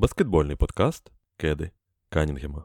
[0.00, 1.70] Баскетбольний подкаст Кеди
[2.08, 2.64] Канінгема.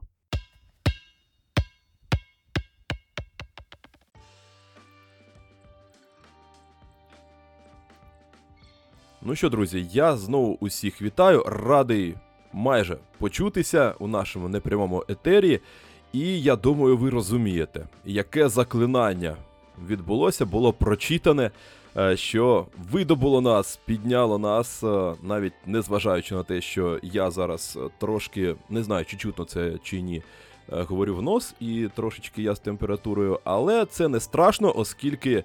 [9.22, 11.44] Ну що, друзі, я знову усіх вітаю.
[11.44, 12.16] Радий
[12.54, 15.60] майже почутися у нашому непрямому етері.
[16.14, 19.38] І я думаю, ви розумієте, яке заклинання
[19.88, 21.52] відбулося, було прочитане,
[22.16, 28.56] що видобуло нас, підняло нас, е, навіть незважаючи на те, що я зараз е, трошки
[28.70, 30.22] не знаю, чи чутно це чи ні.
[30.70, 35.44] Говорю в нос і трошечки я з температурою, але це не страшно, оскільки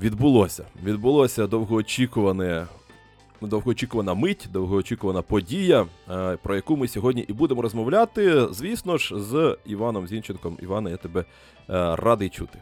[0.00, 0.64] відбулося.
[0.84, 2.66] Відбулося довгоочікуване
[3.40, 9.56] довгоочікувана мить, довгоочікувана подія, е, про яку ми сьогодні і будемо розмовляти, звісно ж, з
[9.66, 10.58] Іваном Зінченком.
[10.62, 11.24] Іване, я тебе е,
[11.96, 12.58] радий чути.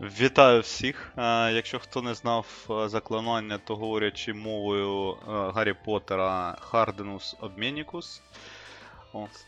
[0.00, 1.12] Вітаю всіх.
[1.16, 2.46] Е, якщо хто не знав
[2.86, 8.22] заклинання, то говорячи мовою Гаррі Поттера Харденус Обмінікус.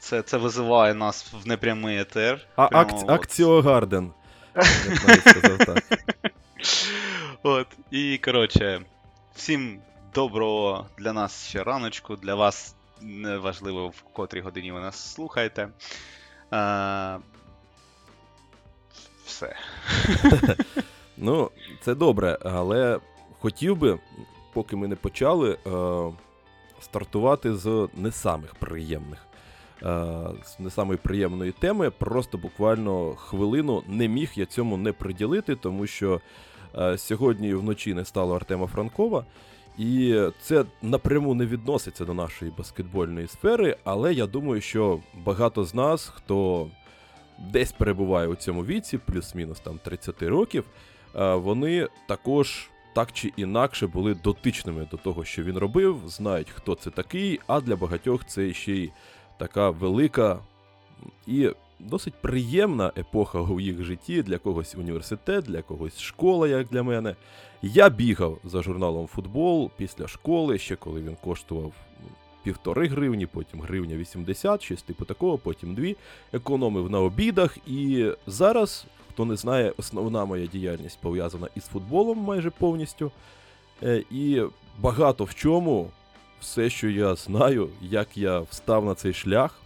[0.01, 2.47] Це це визиває нас в непрямий етер.
[2.57, 3.05] А акці...
[3.09, 4.13] Акціо Гарден.
[7.43, 7.67] От.
[7.91, 8.83] І коротше,
[9.35, 9.81] всім
[10.15, 15.69] доброго для нас ще раночку, для вас неважливо, в котрій годині ви нас слухаєте.
[19.29, 19.57] Все.
[21.21, 23.01] Ну, це добре, але
[23.41, 23.99] хотів би,
[24.53, 25.59] поки ми не почали, е,
[26.81, 29.27] стартувати з не самих приємних.
[29.83, 30.07] Е,
[30.45, 35.87] з не самої приємної теми, просто буквально хвилину не міг я цьому не приділити, тому
[35.87, 36.21] що
[36.79, 39.25] е, сьогодні вночі не стало Артема Франкова,
[39.79, 45.75] і це напряму не відноситься до нашої баскетбольної сфери, але я думаю, що багато з
[45.75, 46.69] нас, хто
[47.39, 50.65] десь перебуває у цьому віці, плюс-мінус там 30 років,
[51.17, 56.75] е, вони також так чи інакше були дотичними до того, що він робив, знають, хто
[56.75, 58.91] це такий, а для багатьох це ще й
[59.39, 60.39] така велика
[61.27, 66.83] і досить приємна епоха у їх житті, для когось університет, для когось школа, як для
[66.83, 67.17] мене.
[67.63, 71.73] Я бігав за журналом футбол після школи, ще коли він коштував
[72.49, 75.97] півтори гривні, потім гривня 80, щось типу такого, потім дві.
[76.33, 77.59] Економив на обідах.
[77.67, 83.11] І зараз, хто не знає, основна моя діяльність пов'язана із футболом майже повністю.
[83.83, 84.43] Е, і
[84.79, 85.91] багато в чому,
[86.41, 89.61] все, що я знаю, як я встав на цей шлях,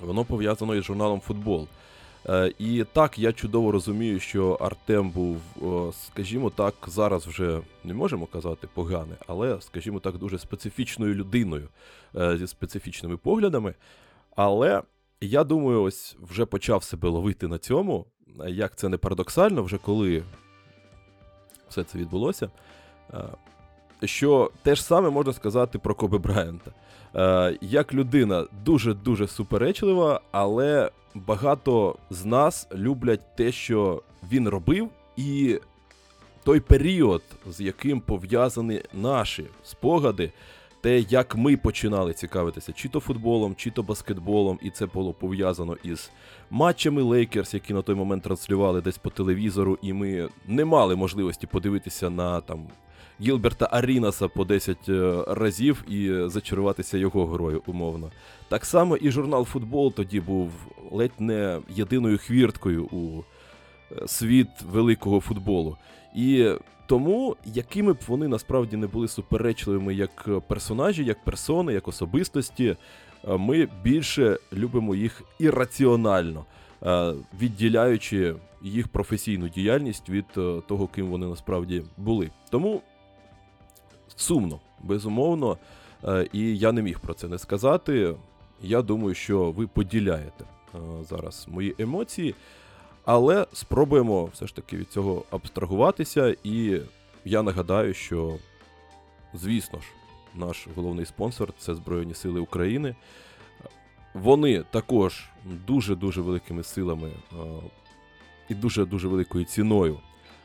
[0.00, 1.68] воно пов'язано із журналом Футбол.
[2.28, 5.40] Е, і так, я чудово розумію, що Артем був,
[5.92, 11.68] скажімо так, зараз вже не можемо казати поганий, але, скажімо так, дуже специфічною людиною
[12.16, 13.74] е, зі специфічними поглядами.
[14.36, 14.82] Але
[15.20, 18.06] я думаю, ось вже почав себе ловити на цьому.
[18.46, 20.22] Як це не парадоксально, вже коли
[21.68, 22.50] все це відбулося.
[23.14, 23.28] Е,
[24.04, 26.70] що те ж саме можна сказати про Коби Брайанта.
[27.60, 34.02] Як людина дуже-дуже суперечлива, але багато з нас люблять те, що
[34.32, 35.58] він робив, і
[36.44, 40.32] той період, з яким пов'язані наші спогади,
[40.80, 45.76] те, як ми починали цікавитися, чи то футболом, чи то баскетболом, і це було пов'язано
[45.82, 46.10] із
[46.50, 51.46] матчами Лейкерс, які на той момент транслювали десь по телевізору, і ми не мали можливості
[51.46, 52.66] подивитися на там
[53.20, 58.10] Гілберта Арінаса по 10 е, разів і зачаруватися його грою, умовно.
[58.48, 60.50] Так само і журнал Футбол тоді був
[60.92, 63.22] ледь не єдиною хвірткою у
[63.92, 65.76] е, світ великого футболу.
[66.14, 66.50] І
[66.86, 72.76] тому, якими б вони насправді не були суперечливими як персонажі, як персони, як особистості,
[73.28, 76.44] е, ми більше любимо їх ірраціонально,
[77.40, 80.26] відділяючи їх професійну діяльність від
[80.68, 82.30] того, ким вони насправді були.
[82.50, 82.82] Тому
[84.16, 85.58] сумно, безумовно.
[86.04, 88.14] Е, і я не міг про це не сказати.
[88.62, 90.44] Я думаю, що ви поділяєте
[90.74, 92.34] е, зараз мої емоції,
[93.04, 96.36] але спробуємо все ж таки від цього абстрагуватися.
[96.44, 96.80] І
[97.24, 98.36] я нагадаю, що,
[99.34, 99.86] звісно ж,
[100.34, 102.94] наш головний спонсор це Збройні Сили України.
[104.14, 105.28] Вони також
[105.66, 107.36] дуже-дуже великими силами е,
[108.48, 109.98] і дуже-дуже великою ціною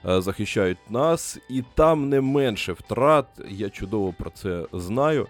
[0.03, 3.25] захищають нас, і там не менше втрат.
[3.49, 5.27] Я чудово про це знаю.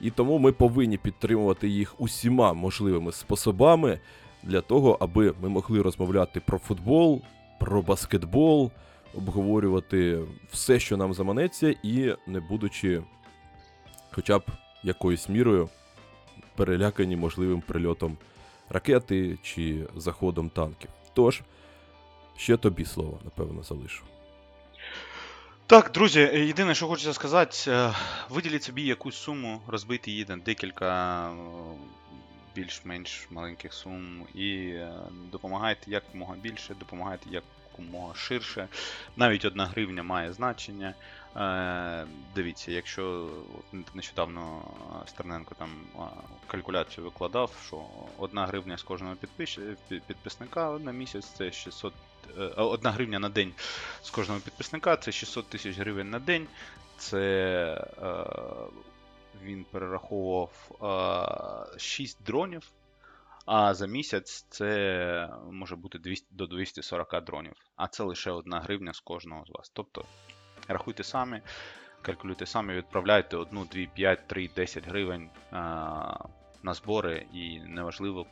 [0.00, 3.98] І тому ми повинні підтримувати їх усіма можливими способами
[4.42, 7.22] для того, аби ми могли розмовляти про футбол,
[7.60, 8.70] про баскетбол,
[9.14, 10.20] обговорювати
[10.50, 13.02] все, що нам заманеться, і не будучи
[14.10, 14.42] хоча б
[14.82, 15.68] якоюсь мірою
[16.56, 18.16] перелякані можливим прильотом
[18.68, 20.90] ракети чи заходом танків.
[21.14, 21.42] Тож.
[22.40, 24.02] Ще тобі слово, напевно, залишу.
[25.66, 27.94] Так, друзі, єдине, що хочеться сказати, е,
[28.30, 31.34] виділіть собі якусь суму, розбити її на декілька е,
[32.54, 34.92] більш-менш маленьких сум і е,
[35.32, 38.68] допомагайте якомога більше, допомагайте якомога ширше.
[39.16, 40.94] Навіть одна гривня має значення.
[42.34, 43.30] Дивіться, якщо
[43.94, 44.62] нещодавно
[45.06, 45.70] Стерненко там
[46.46, 47.84] калькуляцію викладав, що
[48.18, 49.16] одна гривня з кожного
[50.06, 51.92] підписника на місяць це 600
[52.56, 53.52] 1 е, гривня на день
[54.02, 56.46] з кожного підписника, це 600 тисяч гривень на день.
[56.96, 57.20] Це
[58.02, 58.24] е,
[59.42, 60.52] він перераховував
[61.74, 62.70] е, 6 дронів.
[63.46, 67.52] А за місяць це може бути 200, до 240 дронів.
[67.76, 69.70] А це лише 1 гривня з кожного з вас.
[69.74, 70.04] Тобто
[70.68, 71.40] рахуйте самі,
[72.02, 75.58] калькулюйте самі, відправляйте 1, 2, 5, 3, 10 гривень а,
[76.24, 76.28] е,
[76.62, 78.26] на збори, і неважливо,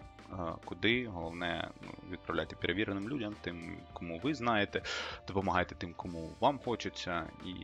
[0.64, 1.06] куди.
[1.06, 4.82] Головне, ну, відправляйте перевіреним людям, тим, кому ви знаєте,
[5.28, 7.24] допомагайте тим, кому вам хочеться.
[7.46, 7.54] І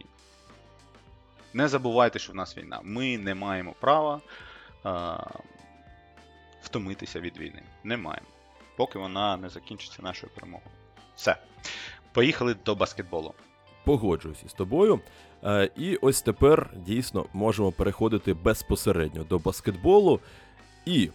[1.54, 2.80] не забувайте, що в нас війна.
[2.82, 4.20] Ми не маємо права
[4.84, 5.18] а,
[6.62, 7.62] втомитися від війни.
[7.84, 8.26] Не маємо.
[8.76, 10.70] Поки вона не закінчиться нашою перемогою.
[11.16, 11.36] Все.
[12.12, 13.34] Поїхали до баскетболу.
[13.84, 15.00] Погоджуюся з тобою.
[15.76, 20.20] І ось тепер дійсно можемо переходити безпосередньо до баскетболу.
[20.86, 21.10] І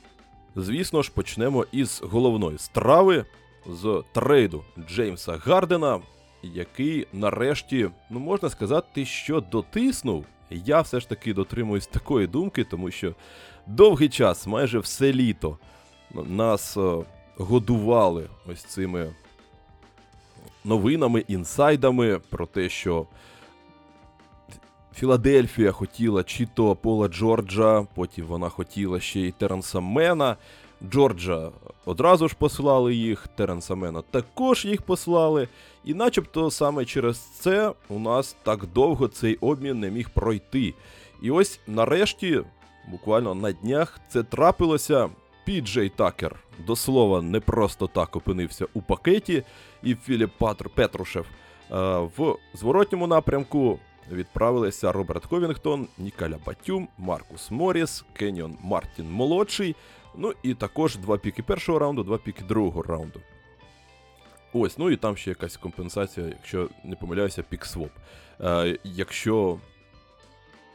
[0.55, 3.25] Звісно ж, почнемо із головної страви
[3.67, 5.99] з трейду Джеймса Гардена,
[6.43, 10.25] який нарешті, ну можна сказати, що дотиснув.
[10.51, 13.15] Я все ж таки дотримуюсь такої думки, тому що
[13.67, 15.57] довгий час, майже все літо,
[16.13, 16.97] нас е,
[17.37, 19.11] годували ось цими
[20.63, 23.05] новинами, інсайдами про те, що
[24.95, 30.37] Філадельфія хотіла чи то Пола Джорджа, потім вона хотіла ще й Теренса Мена.
[30.91, 31.51] Джорджа
[31.85, 35.47] одразу ж послали їх, Теренса Мена також їх послали.
[35.85, 40.73] І начебто саме через це у нас так довго цей обмін не міг пройти.
[41.21, 42.41] І ось нарешті,
[42.87, 45.09] буквально на днях, це трапилося.
[45.45, 46.35] Піджей Такер
[46.67, 49.43] до слова не просто так опинився у пакеті,
[49.83, 51.75] і Філіп Патр Петрушев е,
[52.17, 53.79] в зворотньому напрямку
[54.11, 59.75] відправилися Роберт Ковінгтон, Нікаля Батюм, Маркус Моріс, Кеньон Мартін молодший.
[60.15, 63.21] Ну і також два піки першого раунду, два піки другого раунду.
[64.53, 67.91] Ось, ну і там ще якась компенсація, якщо не помиляюся, пік-своп.
[68.41, 69.59] Е, Якщо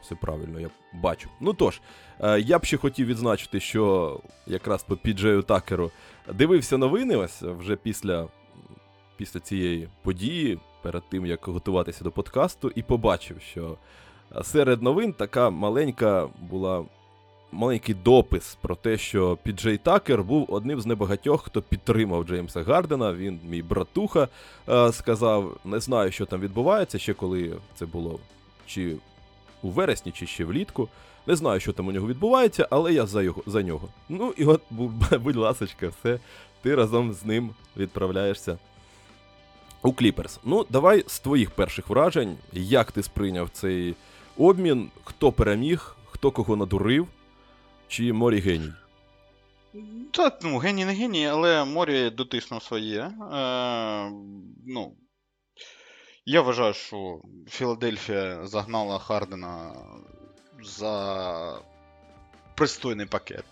[0.01, 1.29] все правильно, я бачу.
[1.39, 1.81] Ну тож,
[2.19, 5.91] е, я б ще хотів відзначити, що якраз по піджею Такеру
[6.33, 8.27] дивився новини ось вже після,
[9.17, 13.77] після цієї події перед тим, як готуватися до подкасту, і побачив, що
[14.43, 16.85] серед новин така маленька була.
[17.51, 23.13] Маленький допис про те, що Піджей Такер був одним з небагатьох, хто підтримав Джеймса Гардена.
[23.13, 24.27] Він, мій братуха,
[24.91, 28.19] сказав: не знаю, що там відбувається, ще коли це було
[28.65, 28.95] чи
[29.61, 30.89] у вересні, чи ще влітку.
[31.27, 33.87] Не знаю, що там у нього відбувається, але я за його, за нього.
[34.09, 34.61] Ну і от,
[35.19, 36.19] будь ласочка, все,
[36.61, 38.57] ти разом з ним відправляєшся
[39.85, 40.39] у Кліперс.
[40.43, 43.95] Ну, давай з твоїх перших вражень, як ти сприйняв цей
[44.37, 47.07] обмін, хто переміг, хто кого надурив,
[47.87, 48.73] чи Морі геній?
[50.11, 52.99] Та, ну, геній не геній, але Морі дотиснув своє.
[52.99, 53.11] Е,
[54.67, 54.95] ну,
[56.25, 59.75] Я вважаю, що Філадельфія загнала Хардена
[60.63, 61.59] за
[62.55, 63.45] пристойний пакет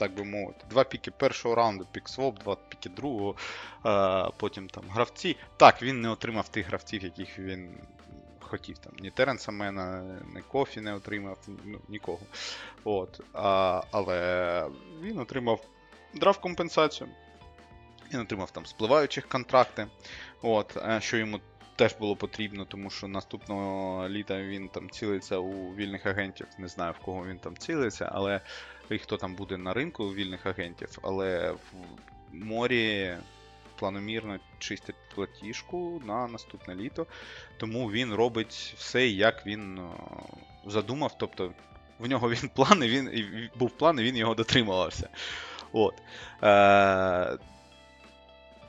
[0.00, 0.64] так би мовити.
[0.70, 3.34] Два піки першого раунду, пік своп, два піки другого,
[3.82, 5.36] а, потім там гравці.
[5.56, 7.78] Так, він не отримав тих гравців, яких він
[8.40, 8.78] хотів.
[8.78, 10.02] Там Ні Теренса Мена,
[10.34, 12.18] ні Кофі не отримав, ну, нікого.
[12.84, 13.20] От.
[13.32, 14.68] А, Але
[15.02, 15.60] він отримав
[16.14, 17.10] драфт компенсацію.
[18.12, 19.86] Він отримав там спливаючих контракти,
[20.42, 21.40] от, що йому
[21.76, 26.46] теж було потрібно, тому що наступного літа він там цілиться у вільних агентів.
[26.58, 28.40] Не знаю в кого він там цілиться, але
[28.90, 31.74] і хто там буде на ринку вільних агентів, але в
[32.32, 33.14] морі
[33.78, 37.06] планомірно чистять платіжку на наступне літо.
[37.56, 39.80] Тому він робить все, як він
[40.66, 41.18] задумав.
[41.18, 41.52] Тобто
[41.98, 43.10] в нього він план, і він
[43.56, 45.08] був план, і він його дотримувався.
[45.72, 45.94] От.
[46.42, 47.38] Е,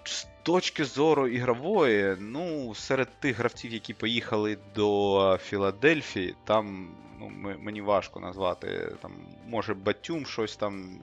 [0.03, 7.81] З точки зору ігрової, ну, серед тих гравців, які поїхали до Філадельфії, там ну, мені
[7.81, 8.95] важко назвати.
[9.01, 9.11] Там,
[9.47, 10.99] Може Батюм щось там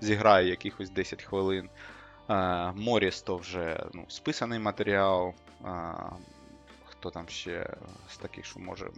[0.00, 1.68] зіграє якихось 10 хвилин.
[2.26, 5.34] А, Моріс то вже ну, списаний матеріал.
[5.64, 5.94] А,
[6.84, 7.76] Хто там ще
[8.10, 8.90] з таких, що може.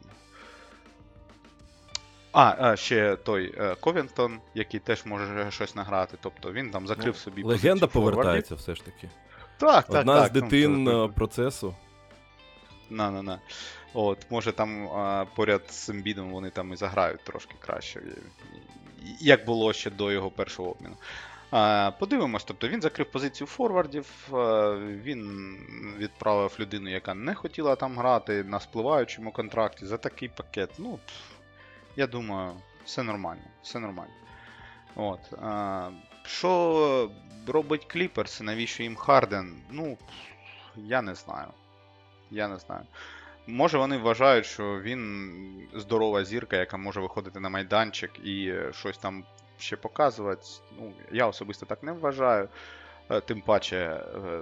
[2.32, 6.16] А, а ще той е, Ковінтон, який теж може щось награти.
[6.20, 7.42] Тобто він там закрив ну, собі.
[7.42, 9.08] Легенда повертається все ж таки.
[9.58, 10.00] Так, так.
[10.00, 11.74] Одна так, з дитин там, е, процесу.
[12.90, 13.38] На, на, на.
[13.94, 18.00] От, може там а, поряд з Ембідом вони там і заграють трошки краще,
[19.20, 20.96] як було ще до його першого обміну.
[21.50, 24.06] А, Подивимось, тобто він закрив позицію форвардів,
[25.02, 25.56] він
[25.98, 30.70] відправив людину, яка не хотіла там грати на спливаючому контракті за такий пакет.
[30.78, 30.98] Ну,
[31.98, 33.42] я думаю, все нормально.
[33.62, 34.14] Все нормально.
[34.96, 35.20] От.
[35.42, 35.90] А,
[36.24, 37.10] Що
[37.46, 39.62] робить Кліпперс навіщо їм Харден?
[39.70, 39.98] Ну,
[40.76, 41.48] я не знаю.
[42.30, 42.82] Я не знаю.
[43.46, 49.24] Може вони вважають, що він здорова зірка, яка може виходити на майданчик і щось там
[49.58, 50.46] ще показувати.
[50.78, 52.48] Ну, Я особисто так не вважаю.
[53.10, 54.40] Е, тим паче, е,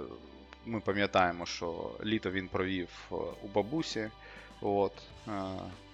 [0.65, 4.09] ми пам'ятаємо, що літо він провів е, у бабусі.
[4.61, 4.93] От,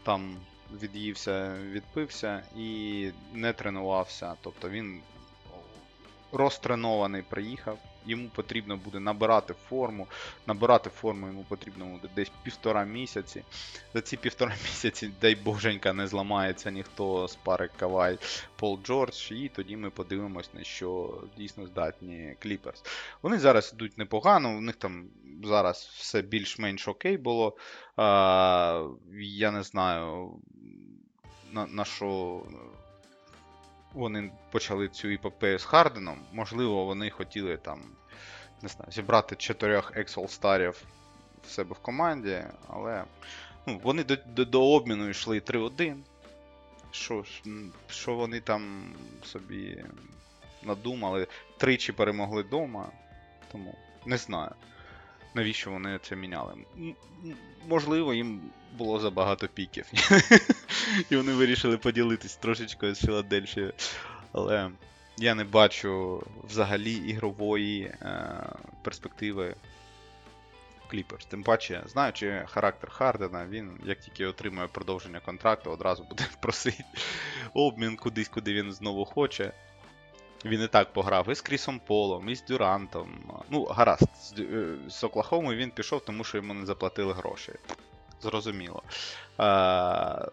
[0.03, 0.37] Там
[0.81, 4.33] від'ївся, відпився і не тренувався.
[4.41, 5.01] Тобто він
[6.31, 10.07] розтренований приїхав йому потрібно буде набирати форму.
[10.47, 13.43] Набирати форму йому потрібно буде десь півтора місяці.
[13.93, 18.17] За ці півтора місяці, дай боженька, не зламається ніхто з пари Кавай
[18.55, 22.83] Пол Джордж, і тоді ми подивимось, на що дійсно здатні Кліперс.
[23.21, 25.05] Вони зараз йдуть непогано, у них там
[25.43, 27.57] зараз все більш-менш окей було.
[27.97, 28.87] А,
[29.19, 30.31] Я не знаю,
[31.53, 32.41] на, на що
[33.93, 36.19] вони почали цю іпопею з Харденом.
[36.31, 37.81] Можливо, вони хотіли там
[38.63, 40.83] не знаю, зібрати чотирьох Ексол старів
[41.45, 43.03] в себе в команді, але
[43.65, 45.97] ну, вони до, до, до обміну йшли 3-1.
[46.91, 47.23] Що
[47.89, 48.93] що вони там
[49.23, 49.85] собі
[50.63, 51.27] надумали?
[51.57, 52.91] Тричі перемогли вдома,
[53.51, 54.51] тому не знаю.
[55.33, 56.53] Навіщо вони це міняли?
[57.67, 58.41] Можливо, їм
[58.77, 59.85] було забагато піків.
[61.09, 63.73] І вони вирішили поділитись трошечкою з Філадельфією.
[64.31, 64.69] Але
[65.17, 68.33] я не бачу взагалі ігрової е,
[68.81, 69.55] перспективи
[70.87, 71.25] Кліперс.
[71.25, 76.83] Тим паче, знаючи характер Хардена, він, як тільки отримує продовження контракту, одразу буде просити
[77.53, 79.51] обмін кудись, куди він знову хоче.
[80.45, 83.09] Він і так пограв і з Крісом Полом, і з Дюрантом.
[83.49, 87.53] Ну, гаразд, з, е, з Оклахомою він пішов, тому що йому не заплатили гроші.
[88.21, 88.83] Зрозуміло.
[89.37, 90.27] А,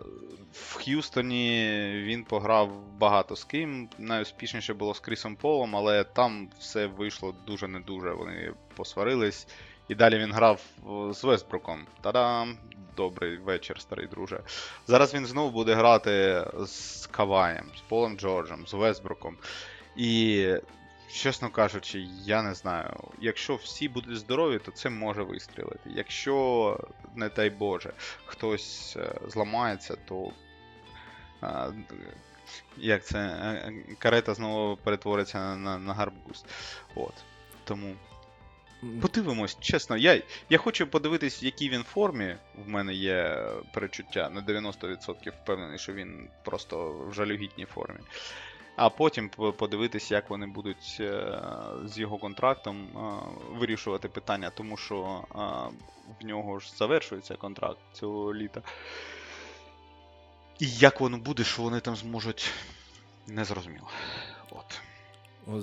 [0.52, 3.88] В Х'юстоні він пограв багато з ким.
[3.98, 8.10] Найуспішніше було з Крісом Полом, але там все вийшло дуже не дуже.
[8.10, 9.46] Вони посварились.
[9.88, 10.60] І далі він грав
[11.10, 11.86] з Вестбруком.
[12.00, 12.56] Та-дам!
[12.96, 14.40] Добрий вечір, старий друже.
[14.86, 19.36] Зараз він знову буде грати з Каваєм, з Полом Джорджем, з Вестбруком.
[19.96, 20.46] І,
[21.12, 22.96] чесно кажучи, я не знаю.
[23.20, 25.80] Якщо всі будуть здорові, то це може вистрілити.
[25.86, 26.80] Якщо,
[27.14, 27.92] не дай Боже,
[28.26, 30.32] хтось е, зламається, то.
[32.76, 33.18] Як це?
[33.18, 36.44] Е, карета знову перетвориться на на, на гарбуз.
[36.94, 37.14] От.
[37.64, 37.94] Тому.
[39.02, 39.96] Подивимось, чесно.
[39.96, 42.36] Я я хочу подивитись, в якій він формі.
[42.64, 48.00] В мене є перечуття на 90% впевнений, що він просто в жалюгідній формі
[48.80, 51.38] а потім подивитися, як вони будуть е,
[51.84, 53.00] з його контрактом е,
[53.58, 55.38] вирішувати питання, тому що е,
[56.20, 58.62] в нього ж завершується контракт цього літа.
[60.58, 62.50] І як воно буде, що вони там зможуть,
[63.26, 63.86] незрозуміло.
[64.50, 64.80] От.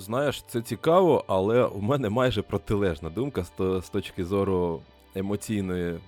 [0.00, 4.80] Знаєш, це цікаво, але у мене майже протилежна думка з точки зору
[5.14, 5.98] емоційної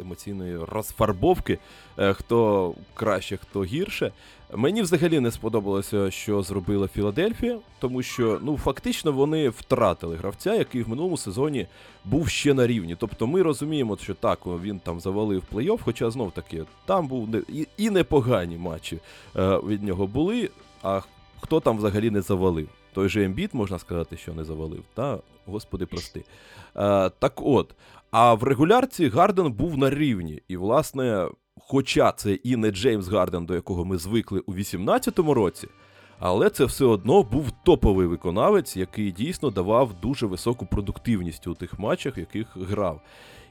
[0.00, 1.58] емоційної розфарбовки,
[1.96, 4.12] хто краще, хто гірше.
[4.54, 10.82] Мені взагалі не сподобалося, що зробила Філадельфія, тому що ну фактично вони втратили гравця, який
[10.82, 11.66] в минулому сезоні
[12.04, 12.96] був ще на рівні.
[12.98, 17.42] Тобто ми розуміємо, що так він там завалив плей-офф, хоча знов таки там був не
[17.48, 18.98] і, і непогані матчі
[19.36, 20.50] е, від нього були.
[20.82, 21.00] А
[21.40, 22.68] хто там взагалі не завалив?
[22.94, 24.82] Той же Ембіт, можна сказати, що не завалив.
[24.94, 26.24] Та, господи, прости.
[26.76, 27.74] Е, так от,
[28.10, 30.42] а в регулярці Гарден був на рівні.
[30.48, 31.28] І, власне,
[31.60, 35.68] хоча це і не Джеймс Гарден, до якого ми звикли у 2018 році,
[36.18, 41.78] але це все одно був топовий виконавець, який дійсно давав дуже високу продуктивність у тих
[41.78, 43.00] матчах, в яких грав.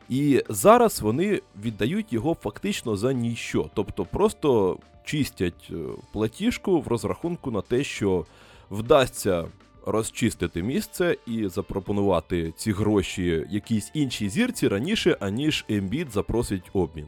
[0.10, 3.70] І зараз вони віддають його фактично за ніщо.
[3.74, 5.76] Тобто просто чистять е,
[6.14, 8.26] платіжку в розрахунку на те, що
[8.72, 9.46] вдасться
[9.86, 17.08] розчистити місце і запропонувати ці гроші якійсь іншій зірці раніше, аніж Ембіт запросить обмін.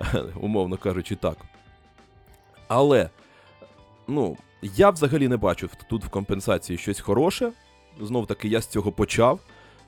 [0.40, 1.36] Умовно кажучи, так.
[2.68, 3.10] Але,
[4.08, 7.52] ну, я взагалі не бачу тут в компенсації щось хороше.
[8.00, 9.40] Знов таки, я з цього почав.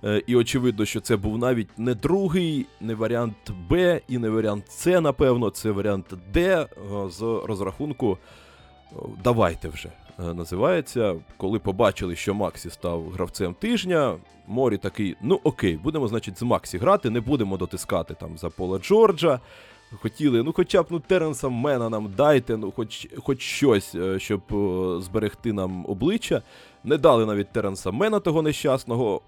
[0.04, 4.64] Е, і очевидно, що це був навіть не другий, не варіант Б і не варіант
[4.69, 6.66] С, напевно, це варіант Д е,
[7.11, 8.19] з розрахунку
[9.25, 11.14] Давайте вже називається.
[11.37, 14.16] Коли побачили, що Максі став гравцем тижня,
[14.47, 18.78] Морі такий: ну окей, будемо, значить, з Максі грати, не будемо дотискати там за Пола
[18.78, 19.40] Джорджа.
[20.00, 24.40] Хотіли, ну хоча б ну Теренса Мена нам дайте, ну хоч хоч щось, щоб
[25.02, 26.42] зберегти нам обличчя.
[26.84, 29.20] Не дали навіть Теренса Мена того нещасного,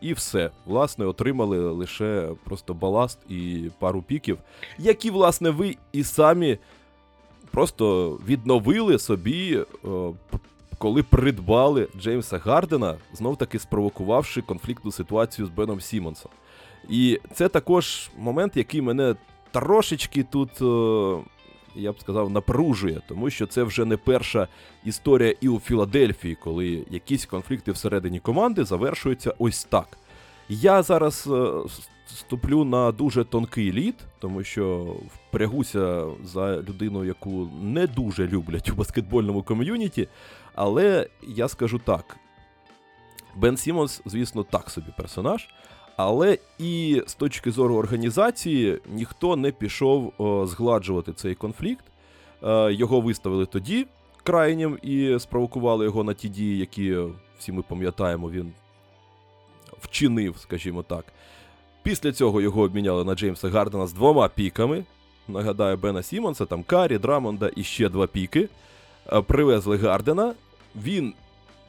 [0.00, 0.50] і все.
[0.66, 4.38] Власне, отримали лише просто баласт і пару піків,
[4.78, 6.58] які, власне, ви і самі
[7.50, 9.64] просто відновили собі,
[10.78, 16.30] коли придбали Джеймса Гардена, знов таки спровокувавши конфліктну ситуацію з Беном Сімонсом.
[16.88, 19.14] І це також момент, який мене
[19.52, 20.60] трошечки тут
[21.74, 24.48] я б сказав, напружує, тому що це вже не перша
[24.84, 29.98] історія і у Філадельфії, коли якісь конфлікти всередині команди завершуються ось так.
[30.48, 31.52] Я зараз е,
[32.06, 38.74] ступлю на дуже тонкий лід, тому що впрягуся за людину, яку не дуже люблять у
[38.74, 40.08] баскетбольному ком'юніті.
[40.54, 42.16] Але я скажу так:
[43.36, 45.48] Бен Сіммонс, звісно, так собі персонаж.
[46.02, 50.12] Але і з точки зору організації ніхто не пішов
[50.46, 51.84] згладжувати цей конфлікт.
[52.42, 53.86] Е, його виставили тоді
[54.22, 56.96] крайнім і спровокували його на ті дії, які
[57.38, 58.52] всі ми пам'ятаємо, він
[59.80, 61.04] вчинив, скажімо так.
[61.82, 64.84] Після цього його обміняли на Джеймса Гардена з двома піками.
[65.28, 68.48] Нагадаю, Бена Сіммонса, там Каррі, Драмонда і ще два піки.
[69.12, 70.34] Е, привезли Гардена.
[70.76, 71.14] Він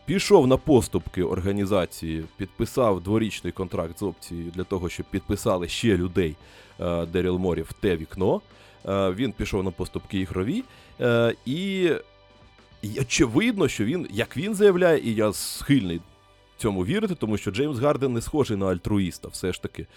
[0.06, 6.36] Пішов на поступки організації, підписав дворічний контракт з опцією для того, щоб підписали ще людей
[6.80, 8.42] е, Деріл Морі в те вікно.
[8.86, 10.64] Е, він пішов на поступки ігрові.
[11.02, 11.92] Е, і,
[12.82, 16.02] і очевидно, що він, як він заявляє, і я схильний
[16.58, 19.88] цьому вірити, тому що Джеймс Гарден не схожий на альтруїста, все ж таки,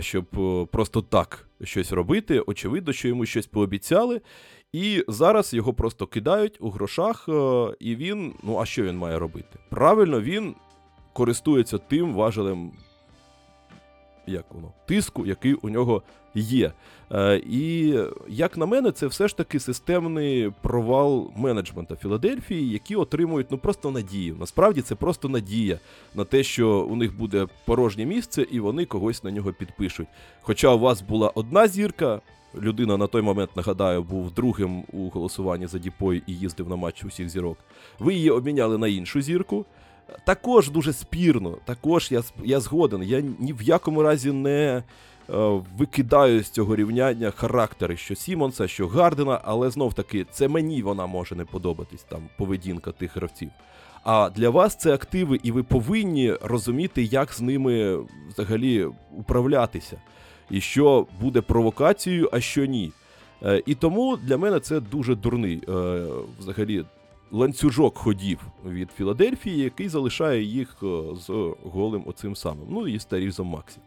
[0.00, 0.24] щоб
[0.72, 2.40] просто так щось робити.
[2.40, 4.20] Очевидно, що йому щось пообіцяли.
[4.74, 8.34] І зараз його просто кидають у грошах, е, і він.
[8.42, 9.58] Ну, а що він має робити?
[9.68, 10.54] Правильно, він
[11.12, 12.72] користується тим важелем,
[14.26, 16.02] як воно, тиску, який у нього
[16.34, 16.72] є.
[17.12, 17.94] Е, і,
[18.28, 23.90] як на мене, це все ж таки системний провал менеджмента Філадельфії, які отримують ну просто
[23.90, 24.36] надію.
[24.40, 25.78] Насправді це просто надія
[26.14, 30.08] на те, що у них буде порожнє місце, і вони когось на нього підпишуть.
[30.42, 32.20] Хоча у вас була одна зірка
[32.60, 37.04] людина на той момент, нагадаю, був другим у голосуванні за Діпой і їздив на матч
[37.04, 37.58] усіх зірок.
[37.98, 39.64] Ви її обміняли на іншу зірку.
[40.24, 43.02] Також дуже спірно, також я я згоден.
[43.02, 44.82] Я ні в якому разі не
[45.30, 50.82] е, викидаю з цього рівняння характери, що Сімонса, що Гардена, але знов таки це мені
[50.82, 53.50] вона може не подобатись, там поведінка тих гравців.
[54.04, 59.96] А для вас це активи, і ви повинні розуміти, як з ними взагалі управлятися
[60.50, 62.92] і що буде провокацією, а що ні.
[63.42, 66.06] Е, і тому для мене це дуже дурний е,
[66.38, 66.84] взагалі
[67.30, 72.66] ланцюжок ходів від Філадельфії, який залишає їх е, з голим оцим самим.
[72.70, 73.78] Ну і старізом Максі.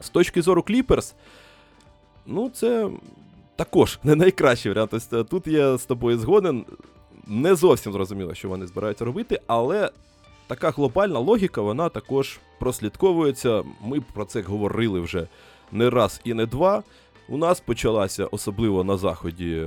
[0.00, 1.14] З точки зору Кліперс,
[2.26, 2.90] ну це
[3.56, 4.90] також не найкращий варіант.
[4.90, 6.64] Тобто Тут я з тобою згоден.
[7.26, 9.90] Не зовсім зрозуміло, що вони збираються робити, але
[10.46, 13.62] така глобальна логіка, вона також прослідковується.
[13.84, 15.26] Ми про це говорили вже
[15.72, 16.82] не раз і не два.
[17.28, 19.66] У нас почалася особливо на заході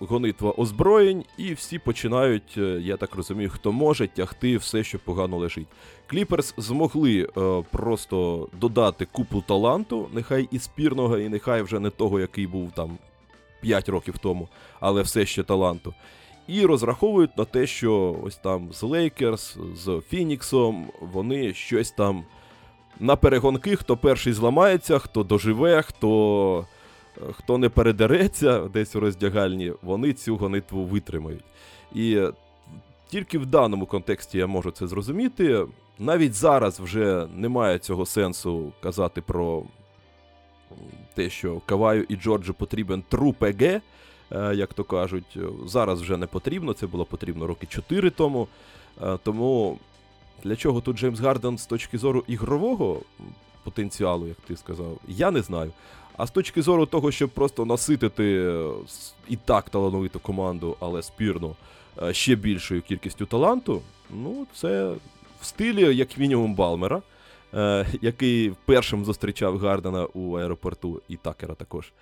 [0.00, 5.36] гонитва озброєнь, і всі починають, е, я так розумію, хто може тягти все, що погано
[5.36, 5.66] лежить.
[6.06, 12.20] Кліпперс змогли е, просто додати купу таланту, нехай і спірного, і нехай вже не того,
[12.20, 12.98] який був там
[13.60, 14.48] 5 років тому,
[14.80, 15.94] але все ще таланту.
[16.48, 22.24] І розраховують на те, що ось там з Лейкерс, з Фініксом вони щось там
[23.00, 26.66] на перегонки, хто перший зламається, хто доживе, хто
[27.32, 31.44] хто не передереться десь у роздягальні, вони цю гонитву витримають.
[31.94, 32.20] І
[33.08, 35.66] тільки в даному контексті я можу це зрозуміти.
[35.98, 39.62] Навіть зараз вже немає цього сенсу казати про
[41.14, 43.80] те, що Каваю і Джорджу потрібен тру ПГ, е,
[44.54, 45.38] як то кажуть.
[45.66, 48.48] Зараз вже не потрібно, це було потрібно роки 4 тому.
[49.02, 49.78] Е, тому
[50.44, 53.02] для чого тут Джеймс Гарден з точки зору ігрового
[53.64, 55.72] потенціалу, як ти сказав, я не знаю.
[56.16, 58.70] А з точки зору того, щоб просто наситити е,
[59.28, 61.56] і так талановиту команду, але спірну
[62.02, 64.92] е, ще більшою кількістю таланту, ну, це
[65.40, 67.02] в стилі, як мінімум, Балмера,
[67.54, 71.92] е, який першим зустрічав Гардена у аеропорту, і Такера також.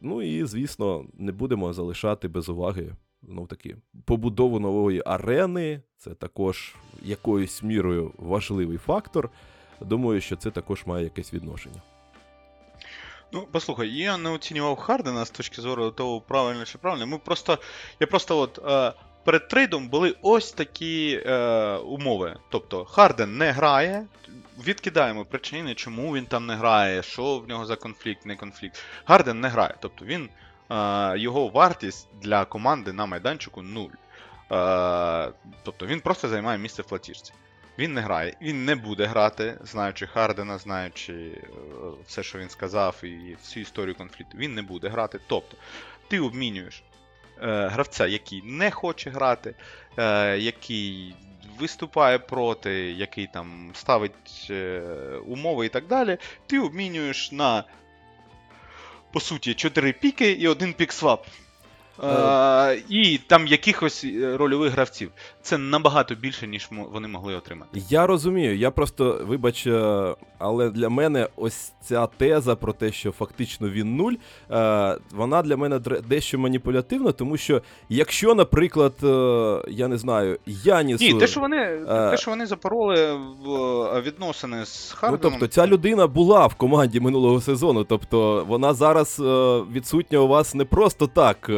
[0.00, 5.82] Ну і, звісно, не будемо залишати без уваги знов таки побудову нової арени.
[5.98, 9.30] Це також якоюсь мірою важливий фактор.
[9.80, 11.82] Думаю, що це також має якесь відношення.
[13.32, 17.06] Ну, послухай, я не оцінював Хардена з точки зору того, правильно чи правильно.
[17.06, 17.58] Ми просто.
[18.00, 18.58] Я просто от.
[18.66, 18.92] Е,
[19.24, 22.36] перед трейдом були ось такі е, умови.
[22.48, 24.06] Тобто, Харден не грає.
[24.64, 28.84] Відкидаємо причини, чому він там не грає, що в нього за конфлікт, не конфлікт.
[29.04, 29.74] Гарден не грає.
[29.80, 30.28] Тобто він.
[31.16, 33.90] Його вартість для команди на майданчику нуль.
[34.52, 37.32] Е, тобто він просто займає місце в платіжці.
[37.78, 41.48] Він не грає, він не буде грати, знаючи Хардена, знаючи е,
[42.06, 44.38] все, що він сказав, і всю історію конфлікту.
[44.38, 45.20] Він не буде грати.
[45.26, 45.56] Тобто,
[46.08, 46.82] ти обмінюєш
[47.42, 49.54] е, гравця, який не хоче грати,
[49.98, 51.14] е, який
[51.58, 54.52] виступає проти, який там ставить
[55.26, 56.18] умови і так далі.
[56.46, 57.64] Ти обмінюєш на,
[59.12, 61.26] по суті, 4 піки і один пік-свап.
[62.02, 65.10] Е, і там якихось е, рольових гравців.
[65.42, 67.82] Це набагато більше, ніж вони могли отримати.
[67.88, 73.12] Я розумію, я просто, вибач, е, але для мене ось ця теза про те, що
[73.12, 74.12] фактично він нуль,
[74.50, 80.38] е, вона для мене дре- дещо маніпулятивна, тому що якщо, наприклад, е, я не знаю,
[80.46, 81.04] Янісу...
[81.04, 85.66] Ні, те, що вони, Е, те, що вони запороли в відносини з Ну, тобто ця
[85.66, 87.84] людина була в команді минулого сезону.
[87.84, 89.16] Тобто вона зараз
[89.72, 91.48] відсутня у вас не просто так.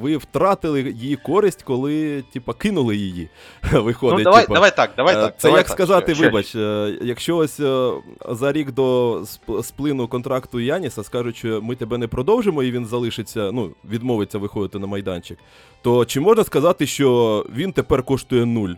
[0.00, 3.17] Ви втратили її користь, коли типа кинули її.
[3.72, 4.54] Виходить, ну, давай, типа.
[4.54, 5.34] давай так, давай Е, так.
[5.38, 7.90] Це давай як так, сказати, ще- вибач, е, якщо ось е,
[8.30, 9.22] за рік до
[9.62, 14.78] сплину контракту Яніса скажуть, що ми тебе не продовжимо, і він залишиться, ну, відмовиться виходити
[14.78, 15.38] на майданчик,
[15.82, 18.72] то чи можна сказати, що він тепер коштує нуль?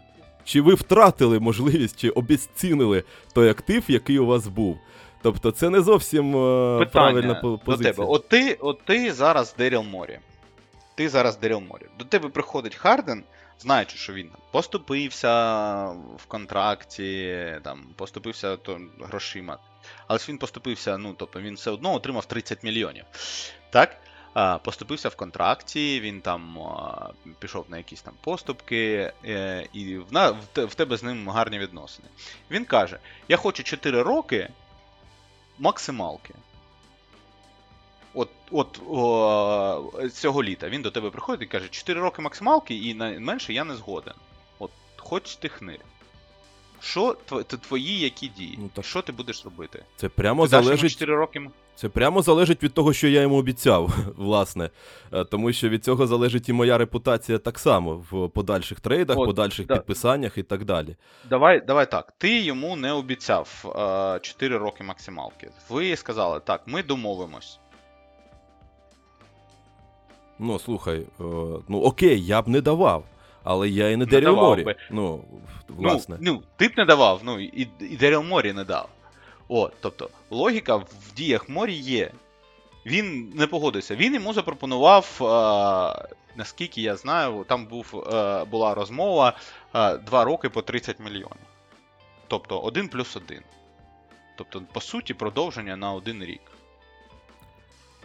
[0.45, 3.03] Чи ви втратили можливість, чи обіцінили
[3.35, 4.79] той актив, який у вас був?
[5.23, 7.93] Тобто це не зовсім Питання правильна по- до позиція.
[7.93, 8.07] тебе.
[8.09, 10.19] От ти, от ти зараз Деріл Морі.
[10.95, 11.83] Ти зараз Деріл Морі.
[11.99, 13.23] До тебе приходить Харден,
[13.61, 15.85] знаючи, що він поступився
[16.17, 19.59] в контракті, там, поступився то, грошима.
[20.07, 23.05] Але ж він поступився, ну, тобто він все одно отримав 30 мільйонів.
[23.71, 23.97] Так?
[24.63, 26.59] Поступився в контракті, він там
[27.39, 32.09] пішов на якісь там поступки, е, і в, тебе з ним гарні відносини.
[32.51, 34.49] Він каже: Я хочу 4 роки
[35.59, 36.35] максималки.
[38.15, 42.95] От, от о, цього літа він до тебе приходить і каже: 4 роки максималки і
[42.95, 44.15] на менше я не згоден.
[44.59, 45.79] От, хоч ти хни.
[46.83, 48.59] Що тв- твої які дії?
[48.59, 49.85] Ну, так- Що ти будеш робити?
[49.97, 51.51] Це прямо Ти залежить 4 роки.
[51.75, 54.71] Це прямо залежить від того, що я йому обіцяв, власне.
[55.13, 59.27] Е, Тому що від цього залежить і моя репутація так само в подальших трейдах, От,
[59.27, 59.77] подальших да.
[59.77, 60.97] підписаннях і так далі.
[61.31, 62.13] Давай, давай так.
[62.19, 63.49] Ти йому не обіцяв
[64.17, 65.51] е, 4 роки максималки.
[65.69, 67.59] Ви сказали, так, ми домовимось.
[70.43, 71.25] Ну, слухай, е,
[71.69, 73.05] ну окей, я б не давав,
[73.45, 74.65] але я і не Не Деріл Морі.
[74.65, 74.77] би.
[74.91, 75.25] Ну,
[75.69, 76.17] власне.
[76.21, 78.89] Ну, ну, ти б не давав, ну і, і Деріл Морі не дав.
[79.49, 82.11] О, тобто, логіка в діях Морі є.
[82.87, 83.97] Він не погодився.
[83.97, 89.37] Він йому запропонував, е, наскільки я знаю, там був, е, була розмова
[89.75, 91.47] е, 2 роки по 30 мільйонів.
[92.29, 93.43] Тобто 1 плюс 1.
[94.37, 96.41] Тобто, по суті, продовження на один рік.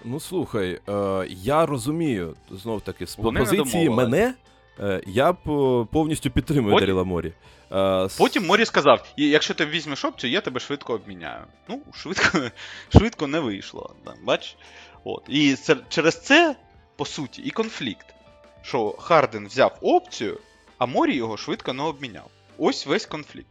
[0.03, 4.11] Ну слухай, е, я розумію, знов таки, з Вони не позиції домовились.
[4.11, 4.33] мене
[4.79, 7.33] е, я б е, повністю підтримую Потім- Деріла Морі.
[7.71, 11.41] Е, с- Потім Морі сказав: «І якщо ти візьмеш опцію, я тебе швидко обміняю.
[11.69, 12.39] Ну, швидко,
[12.89, 13.95] швидко не вийшло.
[14.05, 14.55] да, Бач?
[15.03, 15.23] От.
[15.29, 16.55] І це, через це,
[16.95, 18.05] по суті, і конфлікт.
[18.61, 20.39] Що Харден взяв опцію,
[20.77, 22.29] а Морі його швидко не обміняв.
[22.57, 23.47] Ось весь конфлікт.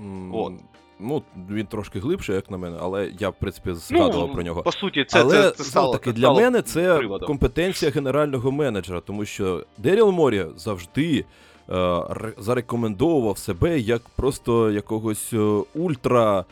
[0.00, 0.52] м, от.
[1.00, 4.62] Ну, він трошки глибше, як на мене, але я, в принципі, згадував про нього.
[4.62, 7.26] По суті, це, Але це, це стало, таки це для стало мене це приводом.
[7.26, 11.24] компетенція генерального менеджера, тому що Деріл Морі завжди
[11.70, 12.04] е,
[12.38, 16.44] зарекомендовував себе як просто якогось е, ультра.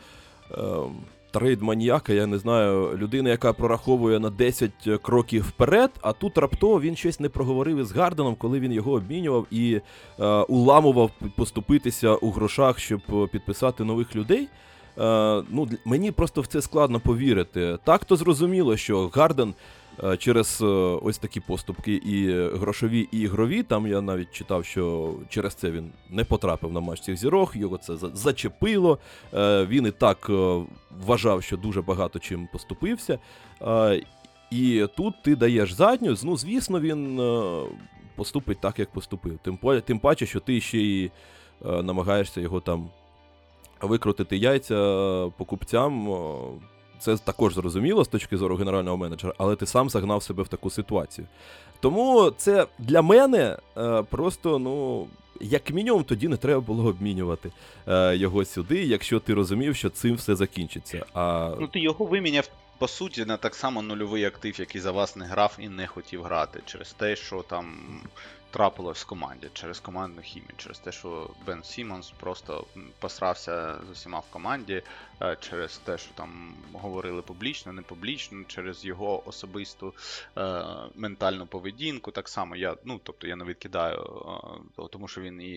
[0.51, 0.57] Е,
[1.33, 6.95] Трейд-маніяка, я не знаю, людина, яка прораховує на 10 кроків вперед, а тут раптово він
[6.95, 9.81] щось не проговорив із Гарденом, коли він його обмінював і
[10.19, 14.47] е, уламував поступитися у грошах, щоб е, підписати нових людей.
[14.97, 17.77] Е, ну, мені просто в це складно повірити.
[17.83, 19.53] Так то зрозуміло, що Гарден
[20.19, 20.65] через е,
[21.01, 23.63] ось такі поступки і грошові, і ігрові.
[23.63, 27.77] Там я навіть читав, що через це він не потрапив на матч цих зірок, його
[27.77, 28.97] це зачепило.
[29.33, 30.61] Е, Він і так е,
[31.05, 33.19] вважав, що дуже багато чим поступився.
[33.61, 34.03] Е,
[34.51, 36.15] І тут ти даєш задню.
[36.23, 37.63] Ну, звісно, він е,
[38.15, 39.39] поступить так, як поступив.
[39.85, 41.11] Тим, паче, що ти ще й е,
[41.83, 42.89] намагаєшся його там
[43.81, 46.07] викрутити яйця е, покупцям.
[47.03, 50.69] Це також зрозуміло з точки зору генерального менеджера, але ти сам загнав себе в таку
[50.69, 51.27] ситуацію.
[51.79, 55.07] Тому це для мене е, просто, ну,
[55.41, 57.51] як мінімум, тоді не треба було обмінювати
[57.87, 61.05] е, його сюди, якщо ти розумів, що цим все закінчиться.
[61.13, 65.15] А Ну, ти його виміняв по суті, не так само нульовий актив, який за вас
[65.15, 67.65] не грав і не хотів грати, через те, що там
[68.53, 72.65] трапилось в команді, через командну хімію, через те, що Бен Сімонс просто
[72.99, 74.83] посрався з усіма в команді,
[75.21, 79.93] е, через те, що там говорили публічно, не публічно, через його особисту
[80.37, 80.63] е,
[80.95, 82.11] ментальну поведінку.
[82.11, 83.99] Так само я, ну тобто я не відкидаю,
[84.79, 85.51] е, тому що він і,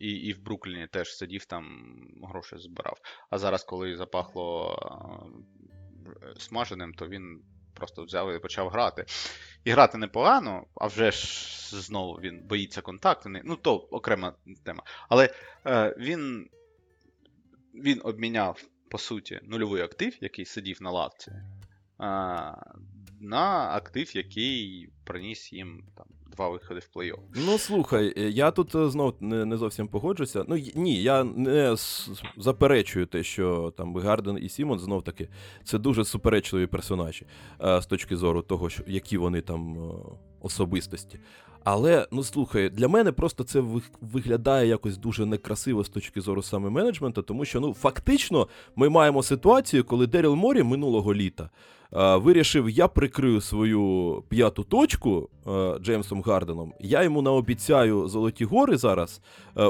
[0.00, 1.84] і, і в Брукліні теж сидів там,
[2.22, 2.98] гроші збирав.
[3.30, 4.76] А зараз, коли запахло
[6.22, 7.42] е, смаженим, то він
[7.74, 9.04] просто взяв і почав грати.
[9.64, 13.30] І грати непогано, а вже ж знову він боїться контакту.
[13.44, 14.82] Ну, то окрема тема.
[15.08, 15.34] Але
[15.66, 16.48] е, він
[17.74, 21.42] він обміняв, по суті, нульовий актив, який сидів на лавці, е,
[23.20, 26.06] на актив, який приніс їм там
[26.36, 27.18] два виходи в плей-офф.
[27.34, 30.44] Ну слухай, е, я тут е, знов не не зовсім погоджуся.
[30.48, 31.76] Ну ні, я не
[32.36, 35.28] заперечую те, що там Гарден і Сіммонс знов таки
[35.64, 37.26] це дуже суперечливі персонажі
[37.64, 39.92] е, з точки зору того, що які вони там
[40.40, 41.18] особистості.
[41.64, 43.62] Але ну слухай, для мене просто це
[44.00, 49.22] виглядає якось дуже некрасиво з точки зору саме менеджменту, тому що ну фактично ми маємо
[49.22, 51.50] ситуацію, коли Деріл Морі минулого літа
[51.92, 55.28] вирішив, я прикрию свою п'яту точку
[55.80, 56.72] Джеймсом Гарденом.
[56.80, 59.20] Я йому наобіцяю золоті гори зараз,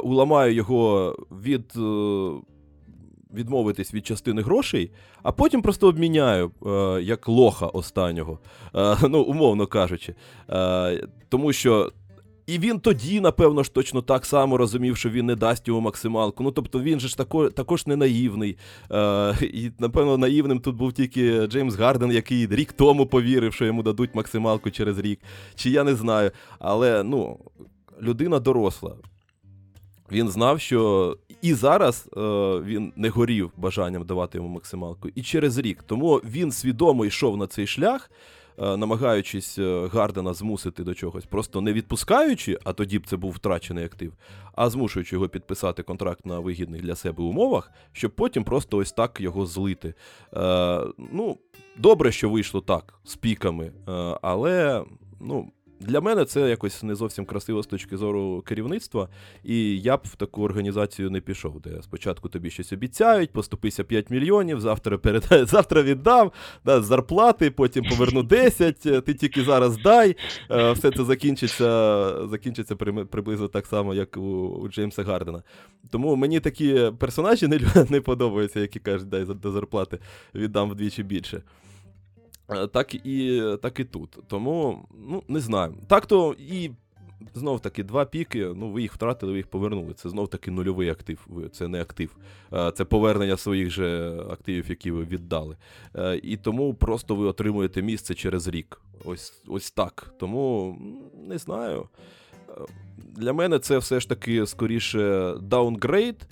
[0.02, 1.72] уламаю його від.
[1.76, 2.51] Е,
[3.34, 4.90] відмовитись від частини грошей,
[5.22, 6.50] а потім просто обміняю
[7.02, 8.38] як лоха останнього,
[9.08, 10.14] ну, умовно кажучи.
[11.28, 11.92] Тому що
[12.46, 16.44] і він тоді, напевно ж, точно так само розумів, що він не дасть йому максималку.
[16.44, 18.56] Ну тобто він же ж тако, також не наївний.
[18.92, 23.82] Е, І, напевно, наївним тут був тільки Джеймс Гарден, який рік тому повірив, що йому
[23.82, 25.20] дадуть максималку через рік.
[25.54, 26.30] Чи я не знаю.
[26.58, 27.38] Але ну,
[28.02, 28.94] людина доросла.
[30.12, 32.20] Він знав, що і зараз е,
[32.64, 35.82] він не горів бажанням давати йому максималку, і через рік.
[35.82, 38.10] Тому він свідомо йшов на цей шлях.
[38.58, 43.32] Е, намагаючись е, Гардена змусити до чогось, просто не відпускаючи, а тоді б це був
[43.32, 44.12] втрачений актив,
[44.54, 49.20] а змушуючи його підписати контракт на вигідних для себе умовах, щоб потім просто ось так
[49.20, 49.94] його злити.
[50.34, 50.80] Е,
[51.12, 51.38] Ну,
[51.76, 54.84] добре, що вийшло так з піками, е, але
[55.20, 55.52] ну.
[55.82, 59.08] Для мене це якось не зовсім красиво з точки зору керівництва,
[59.44, 64.10] і я б в таку організацію не пішов, де спочатку тобі щось обіцяють, поступися 5
[64.10, 66.30] мільйонів, завтра передай, завтра віддам,
[66.64, 70.16] да, зарплати, потім поверну 10, ти тільки зараз дай.
[70.50, 75.42] Е, все це закінчиться закінчиться приблизно так само, як у, у Джеймса Гардена.
[75.90, 79.98] Тому мені такі персонажі не, не подобаються, які кажуть, дай до зарплати
[80.34, 81.42] віддам вдвічі більше.
[82.50, 84.18] Е, так і так і тут.
[84.28, 85.74] Тому, ну, не знаю.
[85.88, 86.70] Так то і
[87.34, 89.94] знов таки два піки, ну, ви їх втратили, ви їх повернули.
[89.94, 92.16] Це знов таки нульовий актив, це не актив.
[92.52, 95.56] Е, це повернення своїх же активів, які ви віддали.
[95.94, 98.80] Е, і тому просто ви отримуєте місце через рік.
[99.04, 100.14] Ось ось так.
[100.18, 100.78] Тому
[101.28, 101.88] не знаю.
[102.96, 106.28] Для мене це все ж таки скоріше downgrade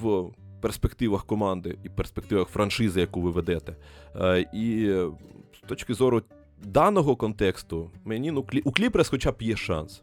[0.00, 3.76] в перспективах команди і перспективах франшизи, яку ви ведете.
[4.16, 4.94] Е, і
[5.64, 6.22] з точки зору
[6.64, 10.02] даного контексту, мені ну, у Кліпперс хоча б є шанс,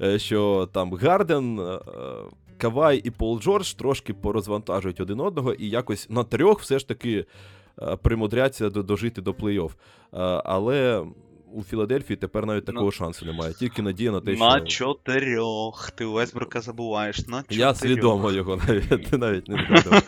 [0.00, 1.60] е, що там Гарден.
[1.60, 1.78] Е,
[2.58, 7.24] Кавай і Пол Джордж трошки порозвантажують один одного і якось на трьох все ж таки
[8.02, 9.70] примудряться дожити до плей-офф.
[10.44, 11.04] Але
[11.52, 13.54] у Філадельфії тепер навіть такого ну, шансу немає.
[13.54, 14.44] Тільки надія на те, що.
[14.44, 15.90] На чотирьох.
[15.90, 17.26] Ти Весбрука забуваєш.
[17.26, 17.60] на чотирьох.
[17.60, 20.02] Я свідомо його навіть навіть не згадував.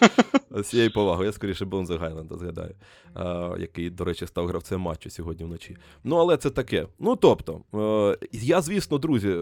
[0.50, 1.26] З цією повагою.
[1.26, 2.74] Я скоріше Бонза Гайланда згадаю,
[3.14, 5.76] а, який, до речі, став гравцем матчу сьогодні вночі.
[6.04, 6.86] Ну, але це таке.
[6.98, 9.36] Ну, тобто, е, я, звісно, друзі,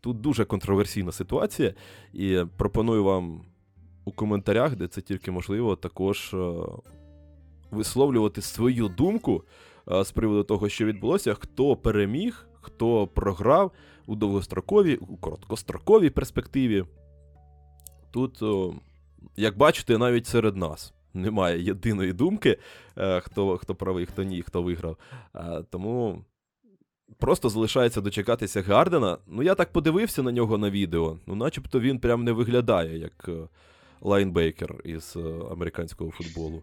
[0.00, 1.74] тут дуже контроверсійна ситуація,
[2.12, 3.44] і пропоную вам
[4.04, 6.54] у коментарях, де це тільки можливо, також е,
[7.70, 9.44] висловлювати свою думку
[9.86, 13.72] з приводу того, що відбулося, хто переміг, хто програв
[14.06, 16.84] у довгостроковій, у короткостроковій перспективі.
[18.10, 18.42] Тут,
[19.36, 22.58] як бачите, навіть серед нас немає єдиної думки,
[22.98, 24.96] е, хто хто правий, хто ні, хто виграв.
[25.70, 26.24] Тому
[27.18, 29.18] просто залишається дочекатися Гардена.
[29.26, 31.18] Ну, я так подивився на нього на відео.
[31.26, 33.48] Ну, начебто він прям не виглядає як е,
[34.00, 35.20] linebacker із е,
[35.50, 36.62] американського футболу.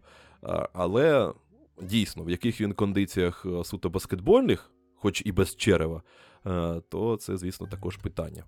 [0.73, 1.33] Але
[1.81, 6.03] дійсно, в яких він кондиціях е, суто баскетбольних, хоч і без черева,
[6.45, 8.43] е, то це, звісно, також питання.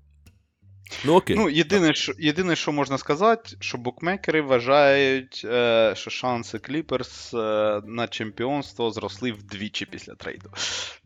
[1.05, 1.35] Ну, окей.
[1.35, 7.81] Ну, єдине, що єдине, що можна сказати, що букмекери вважають, е, що шанси Кліперс е,
[7.85, 10.49] на чемпіонство зросли вдвічі після трейду.